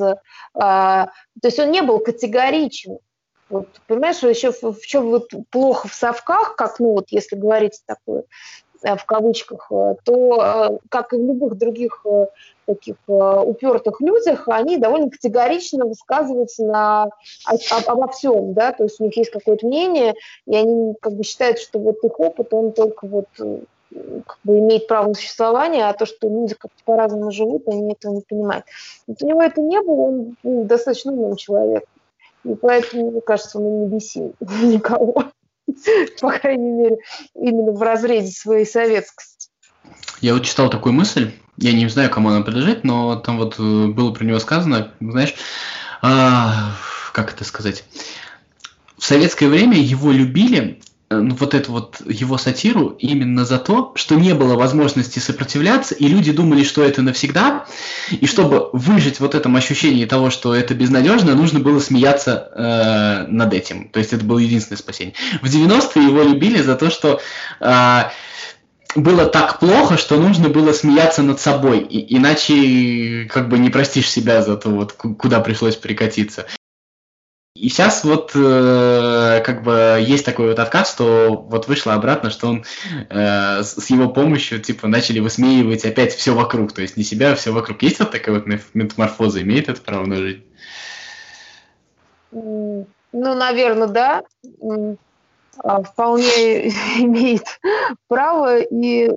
а, 0.54 1.06
то 1.06 1.44
есть 1.44 1.60
он 1.60 1.70
не 1.70 1.80
был 1.82 2.00
категоричен. 2.00 2.98
Вот, 3.48 3.68
понимаешь, 3.86 4.20
еще 4.24 4.50
в, 4.50 4.72
в 4.72 4.84
чем 4.84 5.10
вот 5.10 5.30
плохо 5.50 5.86
в 5.86 5.94
совках, 5.94 6.56
как, 6.56 6.80
ну 6.80 6.90
вот, 6.90 7.06
если 7.10 7.36
говорить 7.36 7.80
такое 7.86 8.22
э, 8.22 8.71
в 8.84 9.04
кавычках, 9.04 9.66
э, 9.70 9.94
то, 10.04 10.42
э, 10.42 10.78
как 10.88 11.12
и 11.12 11.16
в 11.16 11.20
любых 11.20 11.56
других 11.56 12.04
таких 12.66 12.96
упертых 13.06 14.00
людях, 14.00 14.48
они 14.48 14.78
довольно 14.78 15.10
категорично 15.10 15.84
высказываются 15.84 16.64
на, 16.64 17.08
обо 17.86 18.08
всем, 18.08 18.54
да, 18.54 18.72
то 18.72 18.84
есть 18.84 19.00
у 19.00 19.04
них 19.04 19.16
есть 19.16 19.30
какое-то 19.30 19.66
мнение, 19.66 20.14
и 20.46 20.56
они 20.56 20.94
как 21.00 21.14
бы 21.14 21.24
считают, 21.24 21.58
что 21.58 21.80
вот 21.80 21.96
их 22.04 22.18
опыт, 22.20 22.54
он 22.54 22.72
только 22.72 23.06
вот 23.08 23.26
как 23.36 24.38
бы 24.44 24.58
имеет 24.58 24.86
право 24.86 25.08
на 25.08 25.14
существование, 25.14 25.88
а 25.88 25.92
то, 25.92 26.06
что 26.06 26.28
люди 26.28 26.54
как-то 26.54 26.82
по-разному 26.84 27.30
живут, 27.30 27.68
они 27.68 27.92
этого 27.92 28.14
не 28.14 28.20
понимают. 28.22 28.64
Вот 29.06 29.22
у 29.22 29.26
него 29.26 29.42
это 29.42 29.60
не 29.60 29.80
было, 29.80 30.00
он 30.00 30.36
был 30.42 30.64
достаточно 30.64 31.12
умным 31.12 31.36
человеком. 31.36 31.88
И 32.44 32.54
поэтому, 32.54 33.10
мне 33.10 33.20
кажется, 33.20 33.58
он 33.58 33.80
не 33.82 33.86
бесил 33.86 34.34
никого. 34.40 35.24
По 36.20 36.32
крайней 36.32 36.70
мере, 36.70 36.96
именно 37.34 37.72
в 37.72 37.82
разрезе 37.82 38.32
своей 38.32 38.66
советскости. 38.66 39.48
Я 40.20 40.34
вот 40.34 40.44
читал 40.44 40.70
такую 40.70 40.92
мысль, 40.92 41.32
я 41.56 41.72
не 41.72 41.88
знаю, 41.88 42.10
кому 42.10 42.28
она 42.28 42.42
принадлежит, 42.42 42.84
но 42.84 43.16
там 43.16 43.38
вот 43.38 43.58
э, 43.58 43.86
было 43.88 44.12
про 44.12 44.24
него 44.24 44.38
сказано, 44.38 44.92
знаешь, 45.00 45.34
а, 46.00 46.76
как 47.12 47.32
это 47.32 47.44
сказать, 47.44 47.84
в 48.98 49.04
советское 49.04 49.48
время 49.48 49.78
его 49.78 50.12
любили 50.12 50.80
вот 51.20 51.54
эту 51.54 51.72
вот 51.72 52.00
его 52.06 52.38
сатиру 52.38 52.96
именно 52.98 53.44
за 53.44 53.58
то, 53.58 53.92
что 53.94 54.14
не 54.14 54.34
было 54.34 54.54
возможности 54.54 55.18
сопротивляться, 55.18 55.94
и 55.94 56.06
люди 56.06 56.32
думали, 56.32 56.64
что 56.64 56.82
это 56.82 57.02
навсегда, 57.02 57.66
и 58.10 58.26
чтобы 58.26 58.70
выжить 58.72 59.20
вот 59.20 59.34
этом 59.34 59.56
ощущении 59.56 60.04
того, 60.04 60.30
что 60.30 60.54
это 60.54 60.74
безнадежно, 60.74 61.34
нужно 61.34 61.60
было 61.60 61.80
смеяться 61.80 62.48
э, 62.54 63.26
над 63.28 63.52
этим. 63.52 63.88
То 63.88 63.98
есть 63.98 64.12
это 64.12 64.24
было 64.24 64.38
единственное 64.38 64.78
спасение. 64.78 65.14
В 65.42 65.46
90-е 65.46 66.04
его 66.04 66.22
любили 66.22 66.60
за 66.62 66.76
то, 66.76 66.90
что 66.90 67.20
э, 67.60 68.02
было 68.94 69.26
так 69.26 69.58
плохо, 69.58 69.96
что 69.96 70.16
нужно 70.16 70.48
было 70.48 70.72
смеяться 70.72 71.22
над 71.22 71.40
собой, 71.40 71.80
и, 71.80 72.16
иначе 72.16 73.28
как 73.32 73.48
бы 73.48 73.58
не 73.58 73.70
простишь 73.70 74.10
себя 74.10 74.42
за 74.42 74.56
то, 74.56 74.70
вот, 74.70 74.92
куда 74.92 75.40
пришлось 75.40 75.76
прикатиться. 75.76 76.46
И 77.62 77.68
сейчас 77.68 78.02
вот 78.02 78.32
э, 78.34 79.40
как 79.46 79.62
бы 79.62 80.04
есть 80.04 80.24
такой 80.24 80.48
вот 80.48 80.58
откат, 80.58 80.88
что 80.88 81.46
вот 81.48 81.68
вышло 81.68 81.94
обратно, 81.94 82.28
что 82.30 82.48
он 82.48 82.64
э, 83.08 83.62
с 83.62 83.88
его 83.88 84.08
помощью 84.08 84.60
типа 84.60 84.88
начали 84.88 85.20
высмеивать 85.20 85.84
опять 85.84 86.12
все 86.12 86.34
вокруг, 86.34 86.72
то 86.72 86.82
есть 86.82 86.96
не 86.96 87.04
себя, 87.04 87.30
а 87.30 87.34
все 87.36 87.52
вокруг. 87.52 87.80
Есть 87.84 88.00
вот 88.00 88.10
такая 88.10 88.34
вот 88.34 88.46
метаморфоза, 88.74 89.42
имеет 89.42 89.68
это 89.68 89.80
право 89.80 90.06
на 90.06 90.16
жизнь? 90.16 90.44
Ну, 92.32 92.84
наверное, 93.12 93.86
да. 93.86 94.24
А, 95.62 95.84
вполне 95.84 96.68
имеет 96.98 97.44
право. 98.08 98.58
И 98.58 99.08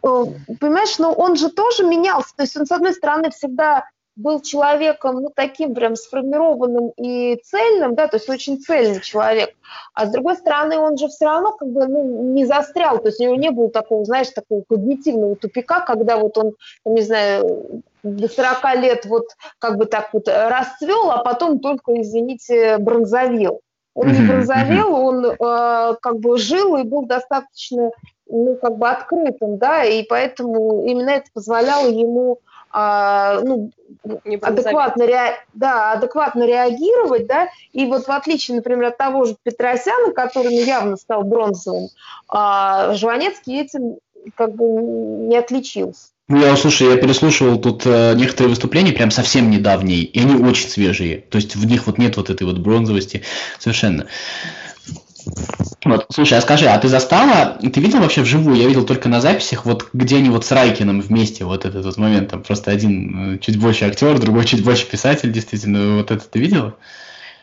понимаешь, 0.00 0.98
но 0.98 1.12
он 1.12 1.36
же 1.36 1.50
тоже 1.50 1.84
менялся. 1.84 2.34
То 2.34 2.44
есть 2.44 2.56
он, 2.56 2.64
с 2.64 2.72
одной 2.72 2.94
стороны, 2.94 3.30
всегда 3.30 3.84
был 4.16 4.40
человеком, 4.40 5.22
ну, 5.22 5.32
таким 5.34 5.74
прям 5.74 5.96
сформированным 5.96 6.90
и 6.96 7.40
цельным, 7.44 7.94
да, 7.94 8.08
то 8.08 8.16
есть 8.16 8.28
очень 8.28 8.58
цельный 8.58 9.00
человек, 9.00 9.50
а 9.94 10.06
с 10.06 10.10
другой 10.10 10.36
стороны, 10.36 10.78
он 10.78 10.98
же 10.98 11.08
все 11.08 11.24
равно 11.24 11.52
как 11.52 11.68
бы 11.68 11.86
ну, 11.86 12.34
не 12.34 12.44
застрял, 12.44 12.98
то 12.98 13.08
есть 13.08 13.20
у 13.20 13.24
него 13.24 13.36
не 13.36 13.50
было 13.50 13.70
такого, 13.70 14.04
знаешь, 14.04 14.28
такого 14.28 14.62
когнитивного 14.68 15.36
тупика, 15.36 15.80
когда 15.80 16.18
вот 16.18 16.36
он, 16.36 16.52
не 16.84 17.00
знаю, 17.02 17.82
до 18.02 18.28
40 18.28 18.76
лет 18.80 19.06
вот 19.06 19.28
как 19.58 19.78
бы 19.78 19.86
так 19.86 20.10
вот 20.12 20.28
расцвел, 20.28 21.10
а 21.10 21.22
потом 21.22 21.58
только, 21.60 22.00
извините, 22.00 22.78
бронзовел. 22.78 23.60
Он 23.94 24.08
не 24.08 24.26
бронзовел, 24.26 24.94
он 24.94 25.26
э, 25.26 25.36
как 26.00 26.18
бы 26.18 26.38
жил 26.38 26.76
и 26.76 26.82
был 26.82 27.04
достаточно, 27.04 27.90
ну, 28.26 28.56
как 28.56 28.78
бы 28.78 28.88
открытым, 28.88 29.58
да, 29.58 29.84
и 29.84 30.02
поэтому 30.02 30.84
именно 30.86 31.10
это 31.10 31.26
позволяло 31.32 31.86
ему 31.88 32.38
а, 32.72 33.40
ну, 33.42 33.70
адекватно, 34.40 35.06
ре... 35.06 35.36
да, 35.54 35.92
адекватно 35.92 36.46
реагировать, 36.46 37.26
да, 37.26 37.48
и 37.72 37.86
вот 37.86 38.06
в 38.06 38.10
отличие, 38.10 38.56
например, 38.56 38.86
от 38.86 38.98
того 38.98 39.24
же 39.24 39.36
Петросяна, 39.42 40.12
который 40.12 40.50
ну, 40.50 40.64
явно 40.64 40.96
стал 40.96 41.22
бронзовым, 41.22 41.88
а, 42.28 42.94
Жванецкий 42.94 43.60
этим 43.60 43.98
как 44.36 44.54
бы 44.54 44.64
не 44.64 45.36
отличился. 45.36 46.12
Ну, 46.28 46.38
я, 46.38 46.56
слушай, 46.56 46.88
я 46.88 46.96
переслушивал 46.96 47.58
тут 47.58 47.82
э, 47.84 48.14
некоторые 48.16 48.50
выступления, 48.50 48.92
прям 48.92 49.10
совсем 49.10 49.50
недавние, 49.50 50.02
и 50.02 50.20
они 50.20 50.42
очень 50.42 50.68
свежие. 50.68 51.18
То 51.18 51.36
есть 51.36 51.56
в 51.56 51.66
них 51.66 51.86
вот 51.86 51.98
нет 51.98 52.16
вот 52.16 52.30
этой 52.30 52.44
вот 52.44 52.58
бронзовости 52.58 53.22
совершенно. 53.58 54.06
Вот, 55.84 56.06
слушай, 56.10 56.38
а 56.38 56.40
скажи, 56.40 56.66
а 56.66 56.78
ты 56.78 56.88
застала, 56.88 57.58
ты 57.60 57.80
видел 57.80 58.00
вообще 58.00 58.22
вживую? 58.22 58.56
Я 58.56 58.68
видел 58.68 58.84
только 58.84 59.08
на 59.08 59.20
записях, 59.20 59.66
вот 59.66 59.88
где 59.92 60.16
они 60.16 60.30
вот 60.30 60.44
с 60.44 60.52
Райкиным 60.52 61.00
вместе, 61.00 61.44
вот 61.44 61.64
этот 61.64 61.84
вот 61.84 61.96
момент, 61.96 62.30
там 62.30 62.42
просто 62.42 62.70
один 62.70 63.34
э, 63.34 63.38
чуть 63.38 63.58
больше 63.58 63.86
актер, 63.86 64.18
другой 64.18 64.44
чуть 64.44 64.64
больше 64.64 64.86
писатель, 64.86 65.32
действительно, 65.32 65.96
вот 65.96 66.10
это 66.10 66.24
ты 66.24 66.38
видела? 66.38 66.76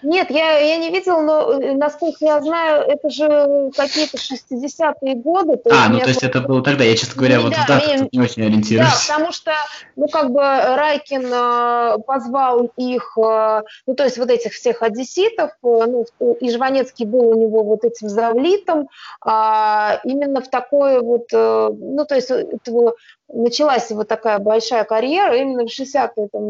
Нет, 0.01 0.29
я, 0.29 0.57
я 0.59 0.77
не 0.77 0.91
видела, 0.91 1.21
но, 1.21 1.53
э, 1.53 1.73
насколько 1.73 2.17
я 2.25 2.41
знаю, 2.41 2.83
это 2.87 3.09
же 3.09 3.71
какие-то 3.75 4.17
60-е 4.17 5.15
годы. 5.15 5.57
То 5.57 5.69
а, 5.71 5.89
ну 5.89 5.99
то 5.99 6.07
есть 6.07 6.23
это 6.23 6.39
было 6.41 6.63
тогда, 6.63 6.83
я, 6.83 6.95
честно 6.95 7.15
говоря, 7.15 7.37
не, 7.37 7.43
вот 7.43 7.53
да, 7.53 7.63
в 7.63 7.67
датах 7.67 8.11
не 8.11 8.19
очень 8.19 8.43
ориентируюсь. 8.43 9.07
Да, 9.07 9.13
потому 9.13 9.31
что, 9.31 9.51
ну 9.95 10.07
как 10.07 10.31
бы 10.31 10.41
Райкин 10.41 11.25
э, 11.31 11.97
позвал 12.05 12.71
их, 12.77 13.17
э, 13.17 13.61
ну 13.87 13.95
то 13.95 14.03
есть 14.03 14.17
вот 14.17 14.29
этих 14.29 14.53
всех 14.53 14.81
одесситов, 14.81 15.51
э, 15.51 15.55
ну 15.63 16.05
и 16.39 16.51
Жванецкий 16.51 17.05
был 17.05 17.29
у 17.29 17.35
него 17.35 17.63
вот 17.63 17.83
этим 17.83 18.07
завлитом, 18.09 18.89
э, 19.25 19.99
именно 20.05 20.41
в 20.41 20.49
такое 20.49 21.01
вот, 21.01 21.27
э, 21.33 21.69
ну 21.71 22.05
то 22.05 22.15
есть 22.15 22.31
этого 22.31 22.95
началась 23.31 23.89
его 23.91 24.03
такая 24.03 24.39
большая 24.39 24.83
карьера 24.83 25.35
именно 25.35 25.65
в 25.65 25.71
60-е, 25.71 26.27
там, 26.31 26.43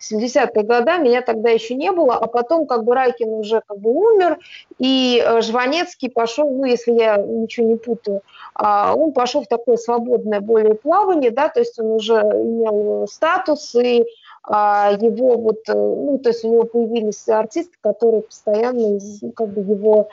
70-е 0.00 0.50
э, 0.54 0.62
годы, 0.62 0.98
меня 0.98 1.22
тогда 1.22 1.50
еще 1.50 1.74
не 1.74 1.90
было, 1.90 2.14
а 2.14 2.26
потом 2.26 2.66
как 2.66 2.84
бы 2.84 2.94
Райкин 2.94 3.28
уже 3.28 3.62
как 3.66 3.78
бы 3.78 3.90
умер, 3.90 4.38
и 4.78 5.22
э, 5.24 5.40
Жванецкий 5.40 6.10
пошел, 6.10 6.48
ну, 6.48 6.64
если 6.64 6.92
я 6.92 7.16
ничего 7.16 7.66
не 7.66 7.76
путаю, 7.76 8.22
а, 8.54 8.94
он 8.94 9.12
пошел 9.12 9.42
в 9.42 9.48
такое 9.48 9.76
свободное 9.76 10.40
более 10.40 10.74
плавание, 10.74 11.30
да, 11.30 11.48
то 11.48 11.60
есть 11.60 11.78
он 11.78 11.92
уже 11.92 12.14
имел 12.14 13.06
статус, 13.08 13.74
и 13.74 14.04
а, 14.44 14.92
его 14.92 15.36
вот, 15.36 15.68
э, 15.68 15.74
ну, 15.74 16.18
то 16.18 16.28
есть 16.28 16.44
у 16.44 16.52
него 16.52 16.64
появились 16.64 17.28
артисты, 17.28 17.76
которые 17.80 18.22
постоянно 18.22 18.98
как 19.34 19.48
бы 19.48 19.60
его 19.60 20.08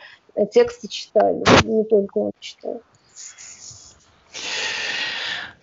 тексты 0.52 0.88
читали, 0.88 1.44
не 1.64 1.84
только 1.84 2.18
он 2.18 2.32
читал. 2.40 2.82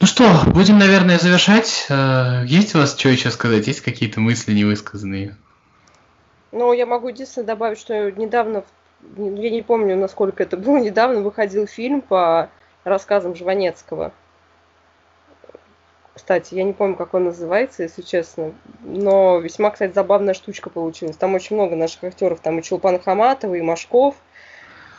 Ну 0.01 0.07
что, 0.07 0.25
будем, 0.47 0.79
наверное, 0.79 1.19
завершать. 1.19 1.85
Э, 1.91 2.43
есть 2.47 2.75
у 2.75 2.79
вас 2.79 2.99
что 2.99 3.11
еще 3.11 3.31
сказать? 3.31 3.67
Есть 3.67 3.83
какие-то 3.83 4.19
мысли 4.19 4.55
невысказанные? 4.55 5.37
Ну, 6.53 6.73
я 6.73 6.87
могу 6.87 7.09
единственное 7.09 7.47
добавить, 7.47 7.79
что 7.79 8.11
недавно, 8.11 8.65
я 9.19 9.51
не 9.51 9.61
помню, 9.61 9.99
насколько 9.99 10.43
это 10.43 10.57
было, 10.57 10.79
недавно 10.81 11.21
выходил 11.21 11.67
фильм 11.67 12.01
по 12.01 12.49
рассказам 12.83 13.37
Жванецкого. 13.37 14.13
Кстати, 16.15 16.55
я 16.55 16.65
не 16.65 16.73
помню, 16.73 16.97
как 16.97 17.13
он 17.13 17.25
называется, 17.25 17.83
если 17.83 18.01
честно. 18.01 18.55
Но 18.83 19.39
весьма, 19.39 19.71
кстати, 19.71 19.93
забавная 19.93 20.33
штучка 20.33 20.71
получилась. 20.71 21.17
Там 21.17 21.35
очень 21.35 21.57
много 21.57 21.77
наших 21.77 22.05
актеров. 22.05 22.41
Там 22.41 22.59
и 22.59 22.63
Чулпан 22.63 23.01
Хаматова, 23.01 23.55
и 23.55 23.61
Машков. 23.61 24.15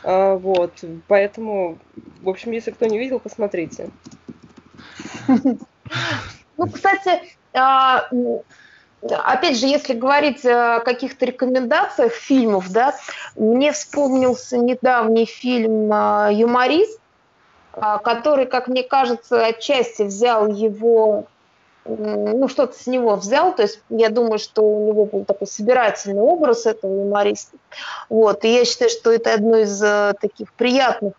А, 0.04 0.36
вот. 0.36 0.72
Поэтому, 1.08 1.78
в 2.22 2.28
общем, 2.28 2.52
если 2.52 2.70
кто 2.70 2.86
не 2.86 3.00
видел, 3.00 3.18
посмотрите. 3.18 3.90
Ну, 6.58 6.68
кстати, 6.68 7.22
а, 7.54 8.08
опять 9.02 9.58
же, 9.58 9.66
если 9.66 9.94
говорить 9.94 10.44
о 10.44 10.80
каких-то 10.80 11.24
рекомендациях 11.24 12.12
фильмов, 12.12 12.70
да, 12.70 12.94
мне 13.36 13.72
вспомнился 13.72 14.58
недавний 14.58 15.24
фильм 15.24 15.90
а, 15.92 16.30
«Юморист», 16.30 17.00
а, 17.72 17.98
который, 17.98 18.46
как 18.46 18.68
мне 18.68 18.82
кажется, 18.82 19.44
отчасти 19.44 20.02
взял 20.02 20.46
его, 20.46 21.24
ну, 21.84 22.46
что-то 22.48 22.78
с 22.78 22.86
него 22.86 23.16
взял, 23.16 23.54
то 23.54 23.62
есть 23.62 23.80
я 23.88 24.08
думаю, 24.10 24.38
что 24.38 24.62
у 24.62 24.86
него 24.86 25.06
был 25.06 25.24
такой 25.24 25.46
собирательный 25.46 26.22
образ 26.22 26.66
этого 26.66 26.94
юмориста. 27.00 27.56
Вот, 28.08 28.44
и 28.44 28.52
я 28.52 28.64
считаю, 28.64 28.90
что 28.90 29.10
это 29.10 29.34
одно 29.34 29.56
из 29.56 29.82
э, 29.82 30.12
таких 30.20 30.52
приятных 30.52 31.14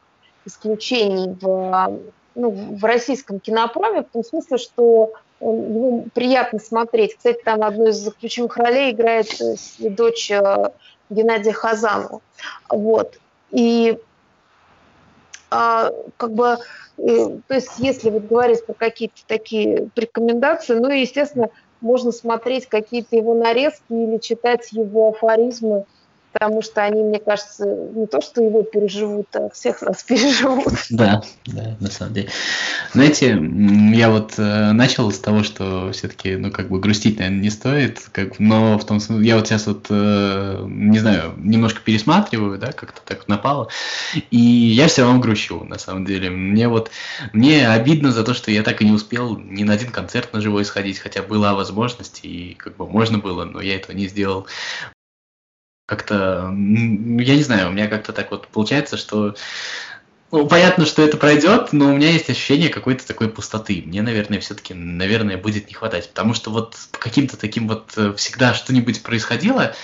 исключений 0.46 1.36
в 1.42 2.00
ну, 2.36 2.52
в 2.52 2.84
российском 2.84 3.40
кинопроме, 3.40 4.04
в 4.04 4.10
том 4.10 4.24
смысле, 4.24 4.58
что 4.58 5.14
его 5.40 6.06
приятно 6.14 6.60
смотреть. 6.60 7.18
Кстати, 7.18 7.42
там 7.44 7.64
одну 7.64 7.88
из 7.88 8.10
ключевых 8.14 8.58
ролей 8.58 8.92
играет 8.92 9.28
э, 9.42 9.90
дочь 9.90 10.32
э, 10.32 10.70
Геннадия 11.10 11.52
Хазанова. 11.52 12.22
Вот. 12.70 13.20
И 13.52 13.98
а, 15.54 15.92
как 16.18 16.32
бы, 16.34 16.58
то 16.98 17.54
есть 17.54 17.74
если 17.78 18.10
вот 18.10 18.24
говорить 18.24 18.66
про 18.66 18.74
какие-то 18.74 19.22
такие 19.28 19.90
рекомендации, 19.96 20.74
ну 20.74 20.90
и, 20.90 21.02
естественно, 21.02 21.50
можно 21.80 22.12
смотреть 22.12 22.68
какие-то 22.68 23.16
его 23.16 23.36
нарезки 23.36 23.84
или 23.92 24.18
читать 24.18 24.72
его 24.72 25.10
афоризмы, 25.10 25.86
потому 26.34 26.62
что 26.64 26.84
они, 26.84 27.04
мне 27.04 27.20
кажется, 27.20 27.66
не 27.66 28.08
то, 28.08 28.20
что 28.20 28.44
его 28.44 28.64
переживут, 28.64 29.28
а 29.36 29.50
всех 29.50 29.82
нас 29.84 30.04
переживут. 30.08 30.74
Да, 30.90 31.24
да, 31.46 31.78
на 31.80 31.90
самом 31.90 32.16
деле. 32.16 32.30
Знаете, 32.94 33.40
я 33.94 34.10
вот 34.10 34.34
э, 34.38 34.72
начал 34.72 35.12
с 35.12 35.20
того, 35.20 35.44
что 35.44 35.92
все-таки, 35.94 36.36
ну, 36.36 36.52
как 36.52 36.70
бы 36.70 36.80
грустить, 36.80 37.20
наверное, 37.20 37.42
не 37.42 37.50
стоит, 37.52 38.02
как, 38.12 38.40
но 38.40 38.78
в 38.78 38.86
том 38.86 39.00
смысле, 39.00 39.28
я 39.28 39.36
вот 39.38 39.48
сейчас 39.48 39.68
вот, 39.68 39.88
э, 39.90 40.66
не 40.68 41.00
знаю, 41.00 41.34
немножко 41.38 41.82
пересматриваю, 41.82 42.58
да, 42.58 42.72
как-то 42.72 43.02
так 43.06 43.28
напало, 43.28 43.70
и 44.32 44.38
я 44.38 44.88
все 44.88 45.04
равно 45.04 45.20
грущу, 45.20 45.64
на 45.64 45.78
самом 45.78 46.06
деле. 46.06 46.32
Мне 46.32 46.68
вот, 46.68 46.90
мне 47.32 47.70
обидно 47.70 48.12
за 48.12 48.24
то, 48.24 48.34
что 48.34 48.50
я 48.50 48.64
так 48.64 48.82
и 48.82 48.86
не 48.86 48.92
успел 48.92 49.38
ни 49.38 49.64
на 49.64 49.74
один 49.74 49.92
концерт 49.92 50.34
на 50.34 50.42
живой 50.42 50.66
сходить, 50.66 50.98
хотя 50.98 51.22
была 51.22 51.54
возможность, 51.54 52.22
и 52.24 52.56
как 52.56 52.76
бы 52.78 52.88
можно 52.88 53.20
было, 53.20 53.46
но 53.46 53.62
я 53.62 53.76
этого 53.76 53.96
не 53.96 54.08
сделал 54.08 54.48
как-то, 55.86 56.46
я 56.50 57.36
не 57.36 57.44
знаю, 57.44 57.70
у 57.70 57.72
меня 57.72 57.88
как-то 57.88 58.14
так 58.14 58.32
вот 58.32 58.48
получается, 58.48 58.98
что 58.98 59.36
ну, 60.34 60.48
понятно, 60.48 60.88
что 60.88 61.04
это 61.04 61.18
пройдет, 61.18 61.74
но 61.74 61.90
у 61.90 61.96
меня 61.96 62.10
есть 62.10 62.28
ощущение 62.28 62.70
какой-то 62.70 63.06
такой 63.06 63.30
пустоты. 63.30 63.84
Мне, 63.86 64.02
наверное, 64.02 64.40
все-таки, 64.40 64.74
наверное, 64.74 65.38
будет 65.38 65.68
не 65.68 65.76
хватать. 65.76 66.10
Потому 66.10 66.34
что 66.34 66.50
вот 66.50 66.76
каким-то 66.92 67.38
таким 67.38 67.68
вот 67.68 67.94
э, 67.98 68.14
всегда 68.18 68.56
что-нибудь 68.56 69.04
происходило, 69.04 69.76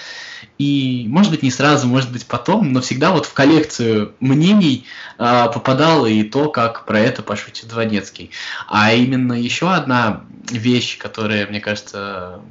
и, 0.57 1.05
может 1.07 1.31
быть, 1.31 1.43
не 1.43 1.51
сразу, 1.51 1.87
может 1.87 2.11
быть, 2.11 2.25
потом, 2.25 2.73
но 2.73 2.81
всегда 2.81 3.11
вот 3.11 3.27
в 3.27 3.33
коллекцию 3.33 4.15
мнений 4.19 4.85
э, 5.19 5.45
попадало 5.53 6.07
и 6.07 6.23
то, 6.23 6.49
как 6.49 6.85
про 6.85 6.99
это 6.99 7.21
пошутит 7.21 7.67
Дворецкий. 7.67 8.31
А 8.67 8.91
именно 8.91 9.33
еще 9.33 9.71
одна 9.71 10.23
вещь, 10.49 10.97
которая, 10.97 11.45
мне 11.45 11.59
кажется, 11.59 12.41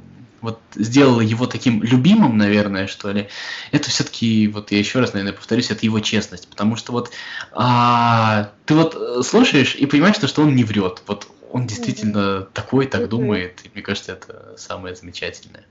вот 0.41 0.59
сделало 0.75 1.21
его 1.21 1.45
таким 1.45 1.83
любимым, 1.83 2.37
наверное, 2.37 2.87
что 2.87 3.11
ли, 3.11 3.29
это 3.71 3.89
все-таки, 3.89 4.47
вот 4.47 4.71
я 4.71 4.79
еще 4.79 4.99
раз, 4.99 5.13
наверное, 5.13 5.35
повторюсь, 5.35 5.71
это 5.71 5.85
его 5.85 5.99
честность. 5.99 6.47
Потому 6.47 6.75
что 6.75 6.91
вот 6.91 7.11
а, 7.51 8.51
ты 8.65 8.73
вот 8.73 8.95
э, 8.95 9.21
слушаешь 9.23 9.75
и 9.75 9.85
понимаешь, 9.85 10.15
что, 10.15 10.27
что 10.27 10.43
он 10.43 10.55
не 10.55 10.63
врет. 10.63 11.03
Вот 11.07 11.27
он 11.51 11.67
действительно 11.67 12.17
mm-hmm. 12.17 12.47
такой, 12.53 12.85
так 12.87 13.01
mm-hmm. 13.01 13.07
думает. 13.07 13.61
И 13.63 13.71
мне 13.73 13.81
кажется, 13.81 14.13
это 14.13 14.55
самое 14.57 14.95
замечательное. 14.95 15.65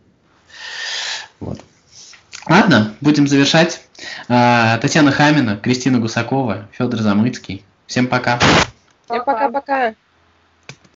Вот. 1.40 1.60
Ладно, 2.46 2.94
будем 3.00 3.28
завершать. 3.28 3.82
А, 4.28 4.78
Татьяна 4.78 5.12
Хамина, 5.12 5.56
Кристина 5.56 5.98
Гусакова, 5.98 6.68
Федор 6.72 7.00
Замыцкий. 7.00 7.64
Всем 7.86 8.06
пока. 8.06 8.38
Всем 9.06 9.24
пока-пока. 9.24 9.94